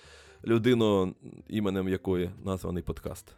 [0.44, 1.14] людину,
[1.48, 3.34] іменем якої названий подкаст.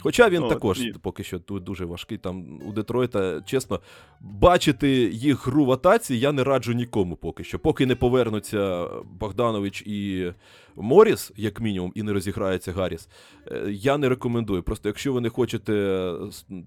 [0.00, 0.94] Хоча він О, також ні.
[1.02, 2.18] поки що тут дуже важкий.
[2.18, 3.80] Там у Детройта, чесно,
[4.20, 7.58] бачити їх гру в атаці я не раджу нікому поки що.
[7.58, 10.32] Поки не повернуться Богданович і
[10.76, 13.08] Моріс, як мінімум, і не розіграється Гарріс,
[13.46, 14.62] е, я не рекомендую.
[14.62, 15.72] Просто якщо ви не хочете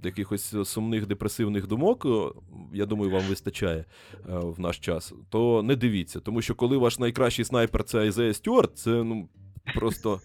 [0.04, 2.08] якихось сумних депресивних думок,
[2.74, 6.20] я думаю, вам вистачає е, в наш час, то не дивіться.
[6.20, 9.30] Тому що коли ваш найкращий снайпер це Айзея Стюарт, це ну.
[9.76, 10.22] Просто.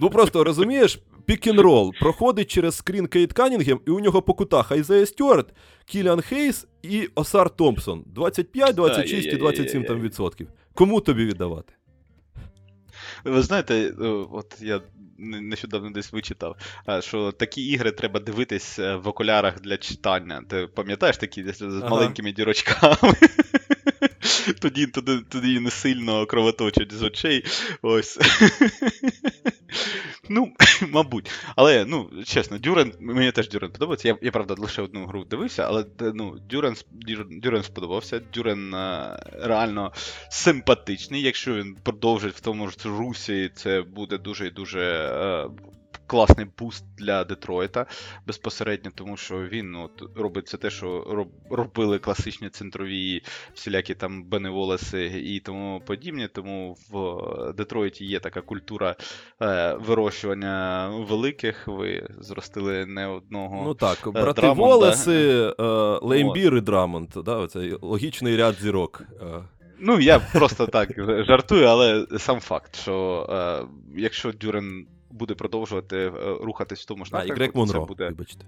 [0.00, 5.06] Ну просто розумієш, pick-n-roll проходить через screen Кейт Канінгем, і у нього по кутах Айзея
[5.06, 5.54] Стюарт,
[5.84, 8.04] Кіліан Хейс і Осар Томпсон.
[8.06, 10.48] 25, 26 і 27 там відсотків.
[10.74, 11.72] Кому тобі віддавати?
[13.24, 13.92] Ви знаєте,
[14.32, 14.80] от я
[15.18, 16.56] нещодавно десь вичитав,
[17.00, 20.42] що такі ігри треба дивитись е, в окулярах для читання.
[20.48, 21.88] Ти пам'ятаєш такі з ага.
[21.88, 22.96] маленькими дірочками?
[24.60, 27.44] Тоді тоді, тоді не сильно кровоточать з очей.
[27.82, 28.18] Ось.
[30.28, 30.52] Ну,
[30.88, 31.30] мабуть.
[31.56, 34.08] Але, ну, чесно, Дюрен, мені теж Дюрен подобається.
[34.08, 36.76] Я, я правда, лише одну гру дивився, але ну, Дюрен
[37.30, 38.20] Дюрен сподобався.
[38.34, 39.92] Дюрен а, реально
[40.30, 41.22] симпатичний.
[41.22, 45.10] Якщо він продовжить в тому ж русі, це буде дуже і дуже.
[46.08, 47.86] Класний буст для Детройта
[48.26, 51.04] безпосередньо, тому що він ну, от, робить це те, що
[51.50, 53.22] робили класичні центрові
[53.54, 56.28] всілякі там Бени Волеси і тому подібне.
[56.28, 58.96] Тому в Детройті є така культура
[59.42, 61.68] е, вирощування великих.
[61.68, 63.62] Ви зростили не одного.
[63.64, 64.74] Ну так, е, брати Драмонда.
[64.74, 65.64] Волеси, е,
[66.02, 67.10] Леймбір і Драмонд.
[67.24, 69.02] Да, оцей логічний ряд зірок.
[69.20, 69.42] Е.
[69.80, 70.88] Ну, я просто так
[71.26, 77.10] жартую, але сам факт, що е, якщо Дюрен буде продовжувати е, рухатись в тому ж
[77.14, 78.08] А, і напрямку, Грег Монро, буде.
[78.08, 78.46] вибачте.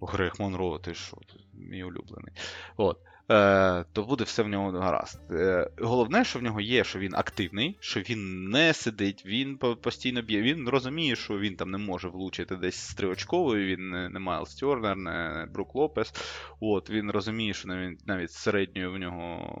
[0.00, 1.16] Грег Монро, ти що,
[1.52, 2.32] мій улюблений.
[2.76, 2.98] От.
[3.30, 5.20] Е, то буде все в нього гаразд.
[5.30, 10.22] Е, головне, що в нього є, що він активний, що він не сидить, він постійно
[10.22, 10.42] б'є.
[10.42, 14.96] Він розуміє, що він там не може влучити десь з триочковою, він не, Майлз Тернер,
[14.96, 16.12] не Брук Лопес.
[16.60, 19.56] От, він розуміє, що навіть, навіть середньою в нього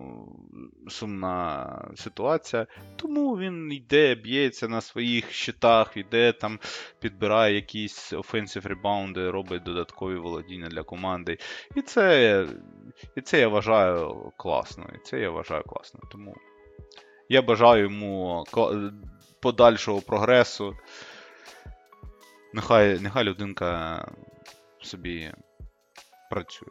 [0.88, 2.66] сумна ситуація.
[2.96, 6.58] Тому він йде, б'ється на своїх щитах, йде там,
[7.00, 11.38] підбирає якісь offensive ребаунди, робить додаткові володіння для команди.
[11.76, 12.46] І це,
[13.16, 14.86] і це я вважаю класно.
[14.94, 16.00] І це я вважаю класно.
[16.10, 16.36] Тому
[17.28, 18.44] я бажаю йому
[19.40, 20.76] подальшого прогресу.
[22.52, 24.08] Нехай, нехай людинка
[24.82, 25.32] собі
[26.30, 26.68] працює.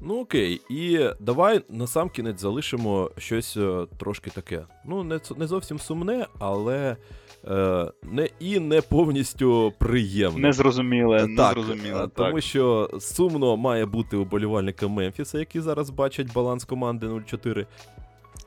[0.00, 4.64] Ну окей, і давай насамкінець залишимо щось е, трошки таке.
[4.84, 6.96] Ну, не, не зовсім сумне, але
[7.44, 10.40] е, не і не повністю приємне.
[10.40, 12.04] Незрозуміле, Так, незрозуміле.
[12.04, 17.66] е, тому що сумно має бути уболівальникам Мемфіса, які зараз бачать баланс команди 0-4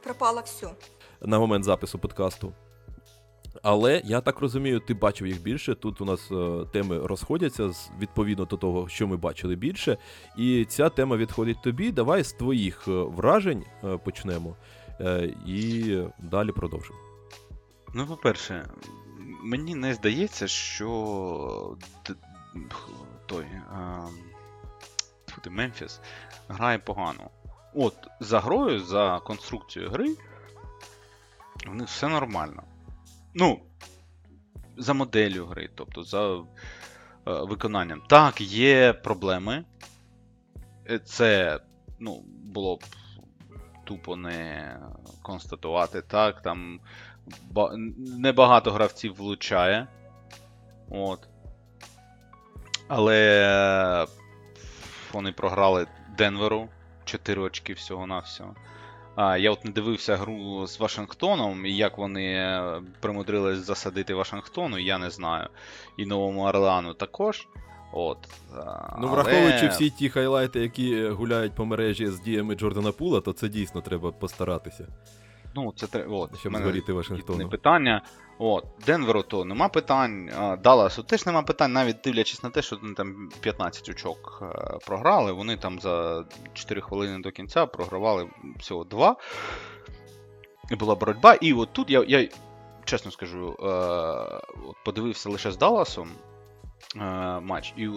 [0.03, 0.67] Пропало все.
[1.21, 2.53] на момент запису подкасту.
[3.63, 5.75] Але я так розумію, ти бачив їх більше.
[5.75, 9.97] Тут у нас е, теми розходяться відповідно до того, що ми бачили більше.
[10.37, 11.91] І ця тема відходить тобі.
[11.91, 14.55] Давай з твоїх е, вражень е, почнемо
[14.99, 16.99] е, і далі продовжимо.
[17.93, 18.69] Ну, по-перше,
[19.43, 21.77] мені не здається, що
[23.25, 24.07] той а,
[25.49, 25.99] Мемфіс
[26.47, 27.29] грає погано.
[27.73, 30.15] От, за грою, за конструкцією гри,
[31.67, 32.63] в них все нормально.
[33.33, 33.59] Ну,
[34.77, 36.41] за моделлю гри, тобто за е,
[37.25, 38.01] виконанням.
[38.09, 39.65] Так, є проблеми.
[40.89, 41.59] Е, Це,
[41.99, 42.21] ну,
[42.53, 42.83] було б
[43.83, 44.77] тупо не
[45.21, 46.01] констатувати.
[46.01, 46.79] Так, там
[47.51, 47.73] ба-
[48.17, 49.87] небагато гравців влучає.
[50.89, 51.27] От.
[52.87, 54.07] Але
[55.13, 56.69] вони програли Денверу
[57.05, 58.55] 4 очки всього-навсього.
[59.21, 64.79] А, я от не дивився гру з Вашингтоном, і як вони е, примудрились засадити Вашингтону,
[64.79, 65.47] я не знаю.
[65.97, 67.47] І Новому Орлеану також.
[67.93, 68.17] От,
[68.55, 68.61] Ну,
[68.97, 73.49] але- враховуючи всі ті хайлайти, які гуляють по мережі з діями Джордана Пула, то це
[73.49, 74.87] дійсно треба постаратися,
[75.63, 76.15] Ну, це треба.
[76.15, 77.49] От, щоб мене згоріти Вашингтону.
[77.49, 78.01] питання.
[78.37, 80.29] От, Денверу то нема питань.
[80.63, 85.31] Далласу теж нема питань, навіть дивлячись на те, що вони там 15 очок е, програли.
[85.31, 88.29] Вони там за 4 хвилини до кінця програвали
[88.59, 89.15] всього 2.
[90.71, 91.33] І була боротьба.
[91.33, 92.29] І от тут я, я
[92.85, 93.65] чесно скажу, е,
[94.67, 96.09] от подивився лише з Далласом
[96.95, 96.99] е,
[97.39, 97.89] матч, і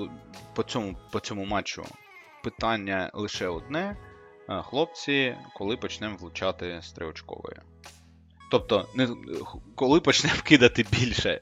[0.55, 1.85] по цьому, по цьому матчу
[2.43, 3.97] питання лише одне.
[4.49, 6.95] Е, Хлопці, коли почнемо влучати з.
[8.51, 9.09] Тобто, не,
[9.75, 11.41] коли почнемо кидати більше,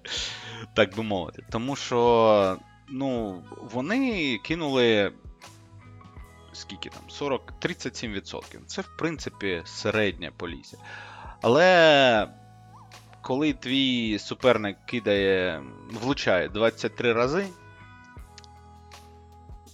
[0.74, 1.44] так би мовити.
[1.50, 3.42] Тому що ну,
[3.72, 5.12] вони кинули
[6.52, 7.02] скільки там?
[7.08, 8.42] 40, 37%.
[8.66, 10.76] Це, в принципі, середня по лізі.
[11.42, 12.28] Але
[13.22, 17.46] коли твій суперник кидає, влучає 23 рази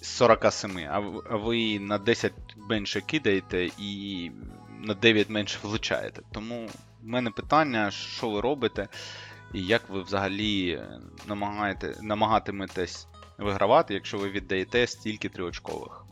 [0.07, 4.31] 47, а ви на 10 менше кидаєте і
[4.81, 6.23] на 9 менше влучаєте.
[6.33, 6.67] Тому
[7.03, 8.89] в мене питання, що ви робите,
[9.55, 10.83] і як ви взагалі
[11.27, 13.07] намагаєте, намагатиметесь
[13.39, 16.05] вигравати, якщо ви віддаєте стільки триочкових.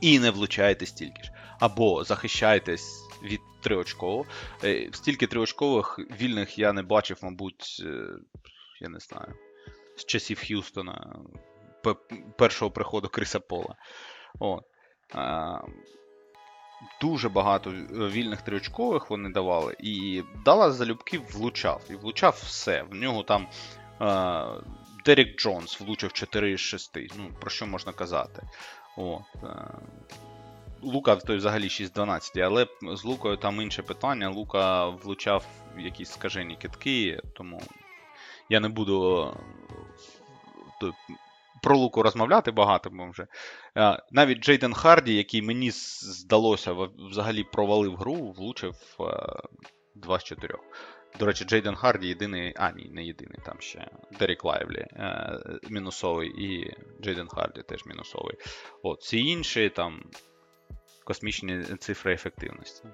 [0.00, 1.32] І не влучаєте стільки ж.
[1.60, 4.26] Або захищаєтесь від триочкового.
[4.64, 8.08] Е, Стільки триочкових вільних я не бачив, мабуть, е,
[8.80, 9.34] я не знаю,
[9.96, 11.16] з часів Х'юстона,
[12.38, 13.74] першого приходу Криса Пола.
[14.38, 14.64] От.
[15.14, 15.58] А,
[17.00, 19.76] дуже багато е, вільних триочкових вони давали.
[19.78, 21.82] І Даллас залюбки влучав.
[21.90, 22.82] І влучав все.
[22.82, 23.48] В нього там
[23.98, 24.60] а,
[25.04, 26.98] Дерек Джонс влучив 4 з 6.
[27.16, 28.42] Ну, про що можна казати?
[28.96, 29.22] От,
[30.82, 32.66] Лука той взагалі 6-12, але
[32.96, 34.28] з Лукою там інше питання.
[34.28, 35.44] Лука влучав
[35.76, 37.62] в якісь скажені китки, тому
[38.48, 39.34] я не буду
[40.80, 40.94] тут
[41.62, 43.26] про луку розмовляти багато, бо вже.
[44.10, 46.72] Навіть Джейден Харді, який мені здалося,
[47.10, 48.74] взагалі провалив гру, влучив
[49.94, 50.54] 2 з 4.
[51.18, 52.54] До речі, Джейден Харді єдиний.
[52.56, 55.38] А, ні, не єдиний, там ще Дерік Лайвлі е,
[55.68, 58.36] мінусовий і Джейден Харді теж мінусовий.
[58.82, 60.02] От, Всі інші там
[61.04, 62.84] космічні цифри ефективності.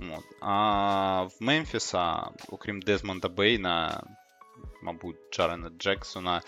[0.00, 0.24] От.
[0.40, 4.02] А в Мемфіса, окрім Дезмонда Бейна,
[4.84, 6.42] мабуть, Джарена Джексона.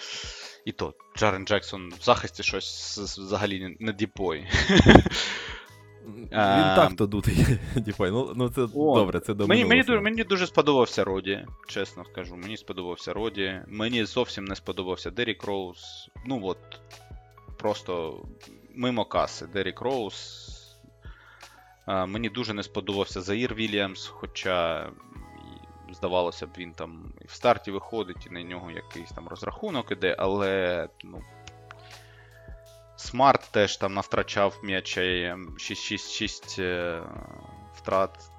[0.64, 4.47] І то, Джарен Джексон в захисті щось взагалі не DPOY.
[6.07, 6.28] Він
[6.76, 8.11] так то дутий DPOY.
[8.11, 12.05] Ну ну це О, добре, це до мені, мені, дуже, мені дуже сподобався Роді, чесно
[12.05, 12.37] скажу.
[12.37, 13.61] Мені сподобався Роді.
[13.68, 16.11] Мені зовсім не сподобався Дерік Роуз.
[16.26, 16.59] Ну от,
[17.57, 18.22] просто
[18.74, 19.47] мимо каси.
[19.47, 20.53] Дерік Роуз.
[21.87, 24.91] Мені дуже не сподобався Заїр Вільямс, хоча.
[25.93, 30.16] Здавалося б, він там і в старті виходить, і на нього якийсь там розрахунок іде,
[30.18, 31.22] але ну,
[32.97, 37.03] Смарт теж там навтрачав м'яча 6-6-6 е,
[37.74, 38.30] втрат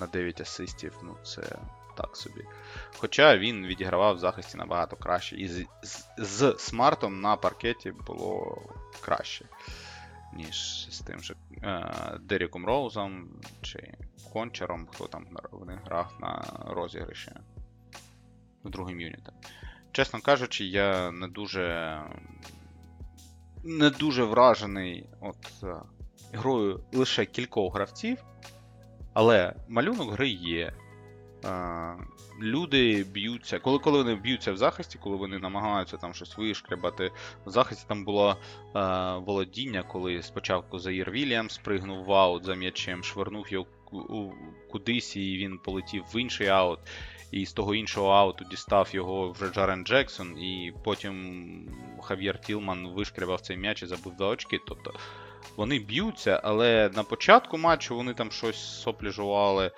[0.00, 0.98] на 9 асистів.
[1.02, 1.42] Ну, це
[1.96, 2.44] так собі.
[2.98, 5.36] Хоча він відігравав в захисті набагато краще.
[5.36, 8.62] І з, з, з смартом на паркеті було
[9.00, 9.44] краще,
[10.34, 13.28] ніж з тим же е, Деріком Роузом
[13.62, 13.94] чи
[14.32, 17.30] Кончером, хто там вони грав на розіграші
[18.64, 19.34] з другим юнітом.
[19.92, 22.02] Чесно кажучи, я не дуже
[23.64, 25.74] не дуже вражений от е,
[26.32, 28.18] грою лише кількох гравців,
[29.14, 30.72] але малюнок гри є.
[31.44, 31.94] Е,
[32.40, 37.10] люди б'ються, коли коли вони б'ються в захисті, коли вони намагаються там щось вишкрябати.
[37.46, 38.38] В захисті там було е,
[39.18, 43.66] володіння, коли спочатку Заїр Вільямс спригнув в аут за м'ячем, швирнув його
[44.70, 46.78] кудись, і він полетів в інший аут
[47.30, 51.68] і з того іншого ауту дістав його вже Джарен Джексон, і потім
[52.02, 54.60] Хав'єр Тілман вишкрібав цей м'яч і забив два очки.
[54.66, 54.94] Тобто
[55.56, 59.70] вони б'ються, але на початку матчу вони там щось соплі жували,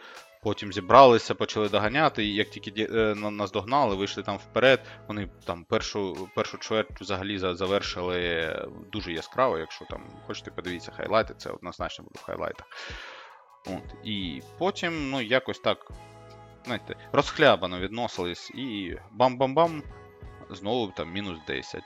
[0.43, 4.87] потім зібралися, почали доганяти, і як тільки е, нас догнали, вийшли там вперед.
[5.09, 8.55] Вони там першу першу чверть взагалі завершили
[8.93, 9.59] дуже яскраво.
[9.59, 12.67] Якщо там хочете подивіться хайлайти, це однозначно буде в хайлайтах.
[13.67, 13.95] От.
[14.05, 15.93] І потім, ну, якось так
[16.65, 19.83] знаєте, розхлябано відносились і бам-бам-бам,
[20.51, 21.83] знову там мінус 10.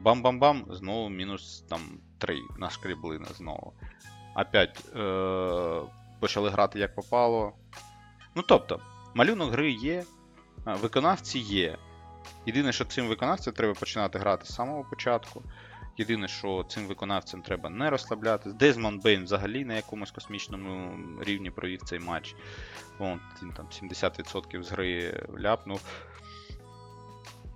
[0.00, 1.80] Бам-бам-бам, знову мінус там
[2.18, 3.72] 3 нашкріблина знову.
[4.36, 5.82] Опять е-
[6.20, 7.52] почали грати як попало.
[8.34, 8.80] Ну тобто,
[9.14, 10.04] малюнок гри є,
[10.66, 11.78] виконавці є.
[12.46, 15.42] Єдине, що цим виконавцям треба починати грати з самого початку.
[16.00, 18.56] Єдине, що цим виконавцям треба не розслаблятися.
[18.56, 22.34] Дезмон Бейн взагалі на якомусь космічному рівні провів цей матч.
[22.98, 25.80] Вон, він там 70% з гри ляпнув.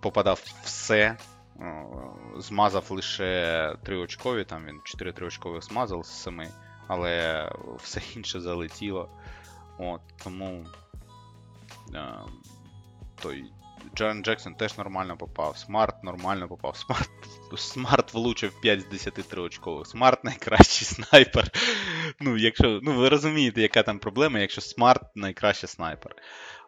[0.00, 1.16] Попадав все.
[2.36, 6.42] Змазав лише 3 очкові, там він 4 3 очкових змазав з 7,
[6.86, 9.08] але все інше залетіло.
[9.78, 10.66] От, Тому
[13.22, 13.44] той
[13.94, 15.56] Джарен Джексон теж нормально попав.
[15.56, 16.76] Смарт нормально попав.
[16.76, 17.10] Смарт
[17.60, 19.86] Смарт влучив 5 з 10 триочкових.
[19.86, 21.50] Смарт найкращий снайпер.
[22.20, 26.16] Ну, якщо, ну, ви розумієте, яка там проблема, якщо Смарт найкращий снайпер.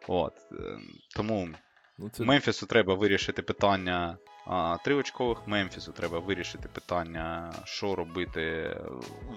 [0.07, 0.33] От.
[0.51, 0.81] Ем,
[1.15, 1.49] тому
[1.97, 2.23] ну, це...
[2.23, 4.17] Мемфісу треба вирішити питання
[4.47, 5.37] а, триочкових.
[5.47, 8.75] Мемфісу треба вирішити питання, що робити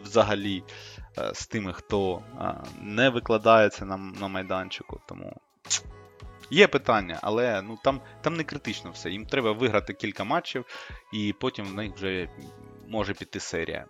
[0.03, 0.63] взагалі
[1.19, 5.01] е, з тими, хто а, не викладається на, на майданчику.
[5.09, 5.37] Тому.
[6.51, 9.11] Є питання, але ну там там не критично все.
[9.11, 10.65] Їм треба виграти кілька матчів,
[11.13, 12.29] і потім в них вже
[12.89, 13.87] може піти серія.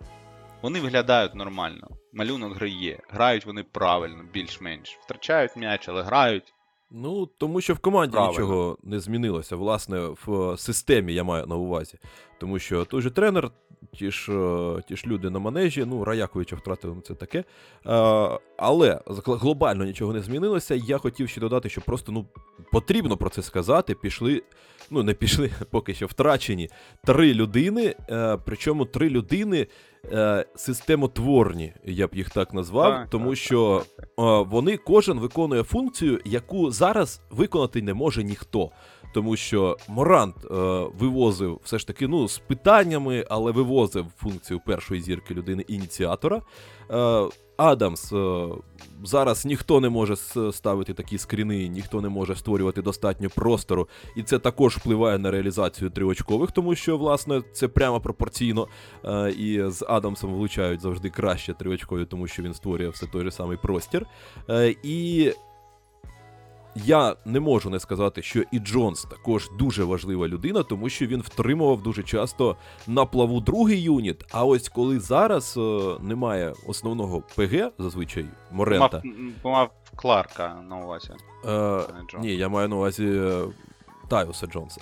[0.61, 1.87] Вони виглядають нормально.
[2.13, 2.99] Малюнок гри є.
[3.09, 4.97] Грають вони правильно, більш-менш.
[5.01, 6.53] Втрачають м'яч, але грають.
[6.93, 8.31] Ну, тому що в команді Правильно.
[8.31, 9.55] нічого не змінилося.
[9.55, 11.97] Власне, в системі я маю на увазі.
[12.39, 13.51] Тому що той же тренер
[13.93, 17.43] ті ж е, ті ж люди на манежі, ну, Раяковича втратили це таке.
[17.85, 20.75] А, Але глобально нічого не змінилося.
[20.75, 22.25] Я хотів ще додати, що просто ну,
[22.71, 23.95] потрібно про це сказати.
[23.95, 24.43] Пішли,
[24.89, 26.69] ну не пішли, поки що втрачені
[27.05, 27.95] три людини.
[28.09, 29.67] А, е, причому три людини
[30.11, 35.63] е, системотворні, я б їх так назвав, так, тому так, що так, вони кожен виконує
[35.63, 38.71] функцію, яку зараз виконати не може ніхто
[39.13, 40.47] тому що Морант е,
[40.99, 46.41] вивозив все ж таки ну, з питаннями, але вивозив функцію першої зірки людини ініціатора.
[46.91, 47.27] Е,
[47.61, 48.47] Адамс е,
[49.03, 50.15] зараз ніхто не може
[50.51, 55.89] ставити такі скріни, ніхто не може створювати достатньо простору, і це також впливає на реалізацію
[55.89, 58.67] триочкових, тому що власне це прямо пропорційно.
[59.05, 63.31] Е, і з Адамсом влучають завжди краще триочкові, тому що він створює все той же
[63.31, 64.05] самий простір.
[64.49, 65.31] Е, і
[66.75, 71.21] я не можу не сказати, що і Джонс також дуже важлива людина, тому що він
[71.21, 72.55] втримував дуже часто
[72.87, 74.25] на плаву другий юніт.
[74.31, 75.61] А ось коли зараз е,
[76.01, 79.01] немає основного ПГ, зазвичай Морента.
[79.43, 81.09] Мав, мав Кларка на увазі.
[81.45, 81.81] Е,
[82.19, 83.41] ні, я маю на увазі е,
[84.07, 84.81] Тайоса Джонса.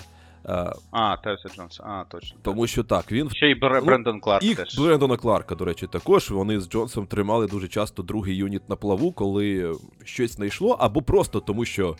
[0.90, 2.38] А, Тайоса Джонса, а, точно.
[2.42, 3.72] Тому що так, він ще й Бр...
[3.74, 4.44] ну, Брендон Кларк.
[4.44, 4.78] І теж.
[4.78, 9.12] Брендона Кларка, до речі, також вони з Джонсом тримали дуже часто другий юніт на плаву,
[9.12, 11.96] коли щось не йшло, або просто тому, що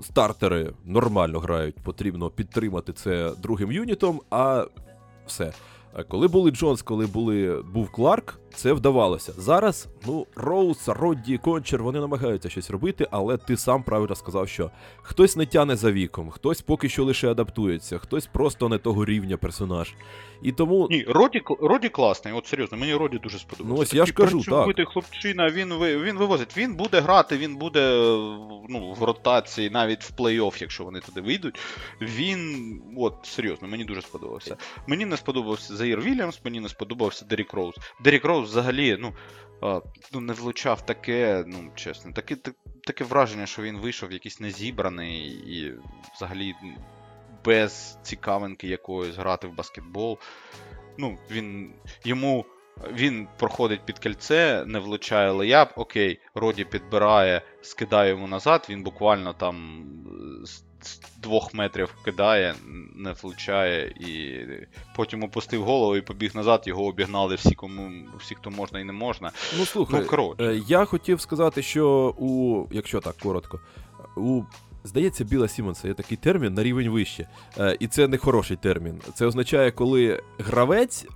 [0.00, 4.66] стартери нормально грають, потрібно підтримати це другим юнітом, а
[5.26, 5.52] все.
[6.08, 9.32] Коли були Джонс, коли були, був Кларк, це вдавалося.
[9.36, 14.70] Зараз, ну, Роуз, Родді, Кончер, вони намагаються щось робити, але ти сам правильно сказав, що
[15.02, 19.36] хтось не тяне за віком, хтось поки що лише адаптується, хтось просто не того рівня
[19.36, 19.94] персонаж.
[20.42, 20.88] І тому.
[20.90, 23.74] Ні, Роді Роді класний, от серйозно, мені Роді дуже сподобався.
[23.74, 24.88] Ну, ось я ж кажу, так.
[24.88, 27.90] хлопчина, він він вивозить, він буде грати, він буде
[28.68, 31.60] ну, в ротації, навіть в плей-офф, якщо вони туди вийдуть.
[32.00, 34.56] Він, от, серйозно, мені дуже сподобався.
[34.86, 37.74] Мені не сподобався Заїр Вільямс, мені не сподобався Дерік Роуз.
[38.04, 39.14] Дерік Роуз взагалі, ну.
[40.12, 42.36] Ну, не влучав таке, ну, чесно, таке
[42.86, 45.74] таке враження, що він вийшов якийсь незібраний і
[46.16, 46.54] взагалі
[47.44, 50.18] без цікавинки якоїсь грати в баскетбол.
[50.98, 51.72] Ну, він
[52.04, 52.44] йому
[52.92, 59.32] він проходить під кільце, не влучає layup, окей, Роді підбирає, скидає йому назад, він буквально
[59.32, 59.86] там
[60.84, 62.54] з двох метрів кидає,
[62.94, 64.40] не влучає, і
[64.96, 68.92] потім опустив голову і побіг назад, його обігнали всі, кому всі, хто можна і не
[68.92, 69.32] можна.
[69.58, 73.60] Ну слухай, ну, я хотів сказати, що у, якщо так коротко,
[74.16, 74.42] у
[74.86, 77.28] Здається, Біла Сімонса є такий термін на рівень вище.
[77.58, 79.00] Е, і це не хороший термін.
[79.14, 81.06] Це означає, коли гравець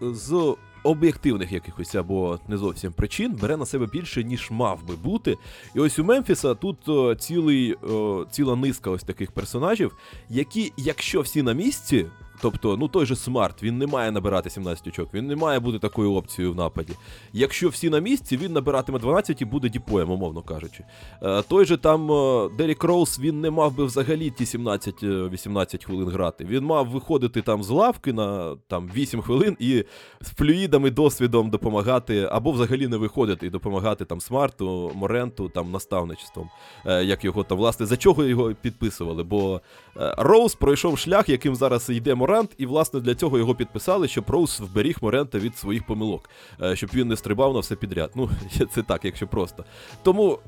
[0.00, 5.36] з об'єктивних якихось або не зовсім причин бере на себе більше, ніж мав би бути.
[5.74, 6.78] І ось у Мемфіса тут
[7.20, 7.76] цілий,
[8.30, 9.96] ціла низка ось таких персонажів,
[10.28, 12.06] які, якщо всі на місці,
[12.40, 15.78] Тобто, ну той же смарт, він не має набирати 17 очок, він не має бути
[15.78, 16.92] такою опцією в нападі.
[17.32, 20.84] Якщо всі на місці, він набиратиме 12 і буде DPOY єм, умовно кажучи.
[21.22, 25.84] Е, той же там е, Дерік Роуз, він не мав би взагалі ті 17-18 е,
[25.84, 26.44] хвилин грати.
[26.44, 29.84] Він мав виходити там з лавки на там 8 хвилин і
[30.20, 36.48] з флюїдами, досвідом допомагати, або взагалі не виходити і допомагати там смарту, Моренту, там наставничеством.
[36.86, 39.22] Як його там, власне, за чого його підписували?
[39.22, 39.60] Бо
[39.94, 42.14] Роуз пройшов шлях, яким зараз йде.
[42.14, 46.30] Морент, і власне для цього його підписали, щоб Роуз вберіг Морента від своїх помилок,
[46.62, 48.10] е, щоб він не стрибав на все підряд.
[48.14, 48.30] Ну,
[48.74, 49.64] це так, якщо просто.
[50.02, 50.38] Тому,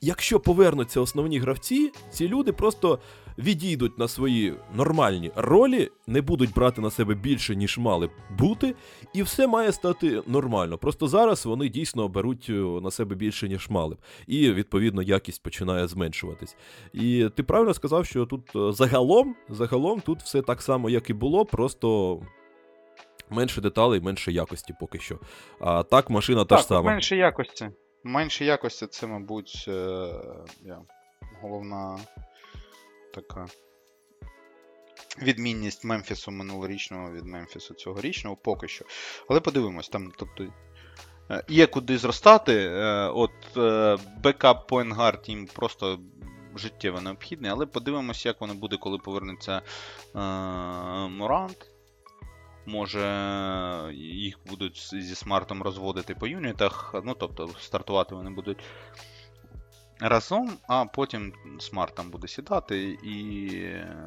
[0.00, 2.98] якщо повернуться основні гравці, ці люди просто
[3.38, 8.74] відійдуть на свої нормальні ролі, не будуть брати на себе більше, ніж мали бути,
[9.12, 10.78] і все має стати нормально.
[10.78, 13.98] Просто зараз вони дійсно беруть е, на себе більше, ніж мали б.
[14.26, 16.56] І, відповідно, якість починає зменшуватись.
[16.92, 21.12] І ти правильно сказав, що тут е, загалом, загалом тут все так само, як і
[21.12, 22.20] було, просто.
[23.30, 25.18] Менше деталей, менше якості поки що.
[25.60, 26.90] А так, машина та так, ж сама.
[26.90, 27.70] Менше якості.
[28.06, 30.08] Менше якості це, мабуть, е,
[31.40, 31.98] головна
[33.14, 33.46] така
[35.22, 38.84] відмінність Мемфісу минулорічного від Мемфісу цьогорічного поки що.
[39.28, 40.46] Але подивимось, там, тобто.
[41.30, 42.54] Е, є куди зростати.
[42.54, 43.56] Е, от
[44.22, 46.00] бекап Поенгард їм просто
[46.56, 49.62] життєво необхідний, але подивимось, як воно буде, коли повернеться
[51.08, 51.75] Морант.
[52.66, 56.94] Може, їх будуть зі смартом розводити по юнітах.
[57.04, 58.58] Ну, тобто, стартувати вони будуть
[60.00, 63.50] разом, а потім смарт там буде сідати і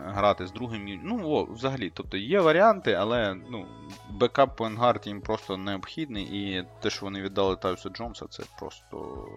[0.05, 1.01] грати з другим.
[1.03, 3.65] Ну, о, взагалі, тобто є варіанти, але ну,
[4.09, 9.27] бекап по Енгард їм просто необхідний, і те, що вони віддали Тайуса Джонса, це просто.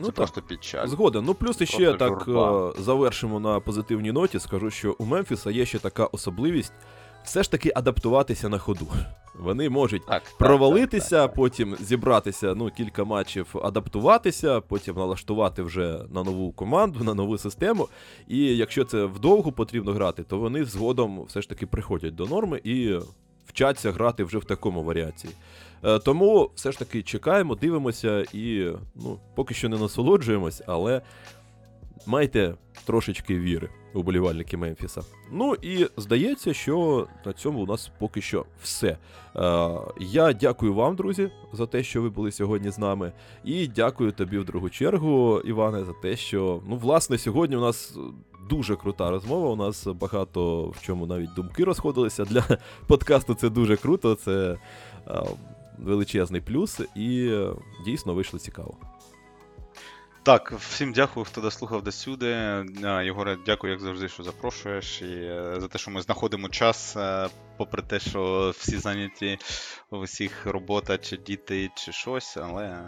[0.00, 0.14] Це так.
[0.14, 0.90] просто підчас.
[0.90, 1.20] Згода.
[1.20, 2.72] Ну, плюс іще так журба.
[2.78, 4.38] Е, завершимо на позитивній ноті.
[4.38, 6.72] Скажу, що у Мемфіса є ще така особливість
[7.24, 8.86] все ж таки адаптуватися на ходу.
[9.34, 16.00] Вони можуть так, провалитися, так, так, потім зібратися ну, кілька матчів, адаптуватися, потім налаштувати вже
[16.10, 17.88] на нову команду, на нову систему.
[18.28, 22.60] І якщо це вдовго потрібно грати, то вони згодом все ж таки приходять до норми
[22.64, 22.98] і
[23.46, 25.32] вчаться грати вже в такому варіації.
[25.84, 31.02] Е, тому все ж таки чекаємо, дивимося і ну, поки що не насолоджуємось, але
[32.06, 32.54] майте
[32.84, 35.02] трошечки віри уболівальники Мемфіса.
[35.32, 38.88] Ну і здається, що на цьому у нас поки що все.
[38.88, 38.98] Е,
[40.00, 43.12] Я дякую вам, друзі, за те, що ви були сьогодні з нами.
[43.44, 47.98] І дякую тобі в другу чергу, Іване, за те, що ну, власне, сьогодні у нас.
[48.50, 49.50] Дуже крута розмова.
[49.50, 52.24] У нас багато в чому навіть думки розходилися.
[52.24, 52.44] Для
[52.86, 54.58] подкасту це дуже круто, це
[55.08, 55.22] е,
[55.78, 57.52] величезний плюс, і е,
[57.84, 58.78] дійсно вийшло цікаво.
[60.22, 62.26] Так, всім дякую, хто дослухав до сюди.
[63.04, 67.28] Єгоре, дякую, як завжди, що запрошуєш, і е, за те, що ми знаходимо час, е,
[67.56, 69.38] попри те, що всі зайняті
[69.90, 72.78] у всіх робота, чи діти, чи щось, але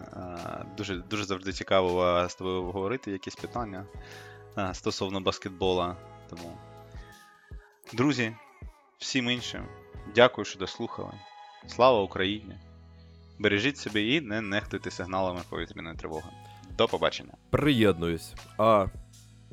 [0.77, 3.87] дуже, дуже завжди цікаво з тобою говорити якісь питання
[4.73, 5.97] стосовно баскетбола.
[6.31, 6.59] Тому,
[7.93, 8.37] друзі,
[8.99, 9.67] всім іншим,
[10.15, 11.13] дякую, що дослухали.
[11.67, 12.55] Слава Україні!
[13.39, 16.31] Бережіть себе і не нехтуйте сигналами повітряної тривоги.
[16.79, 17.33] До побачення.
[17.51, 18.35] Приєднуюсь.
[18.59, 18.87] А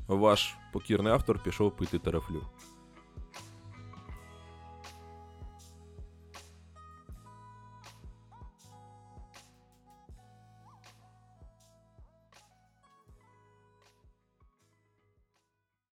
[0.07, 2.43] ваш покірний автор пішов пити терафлю.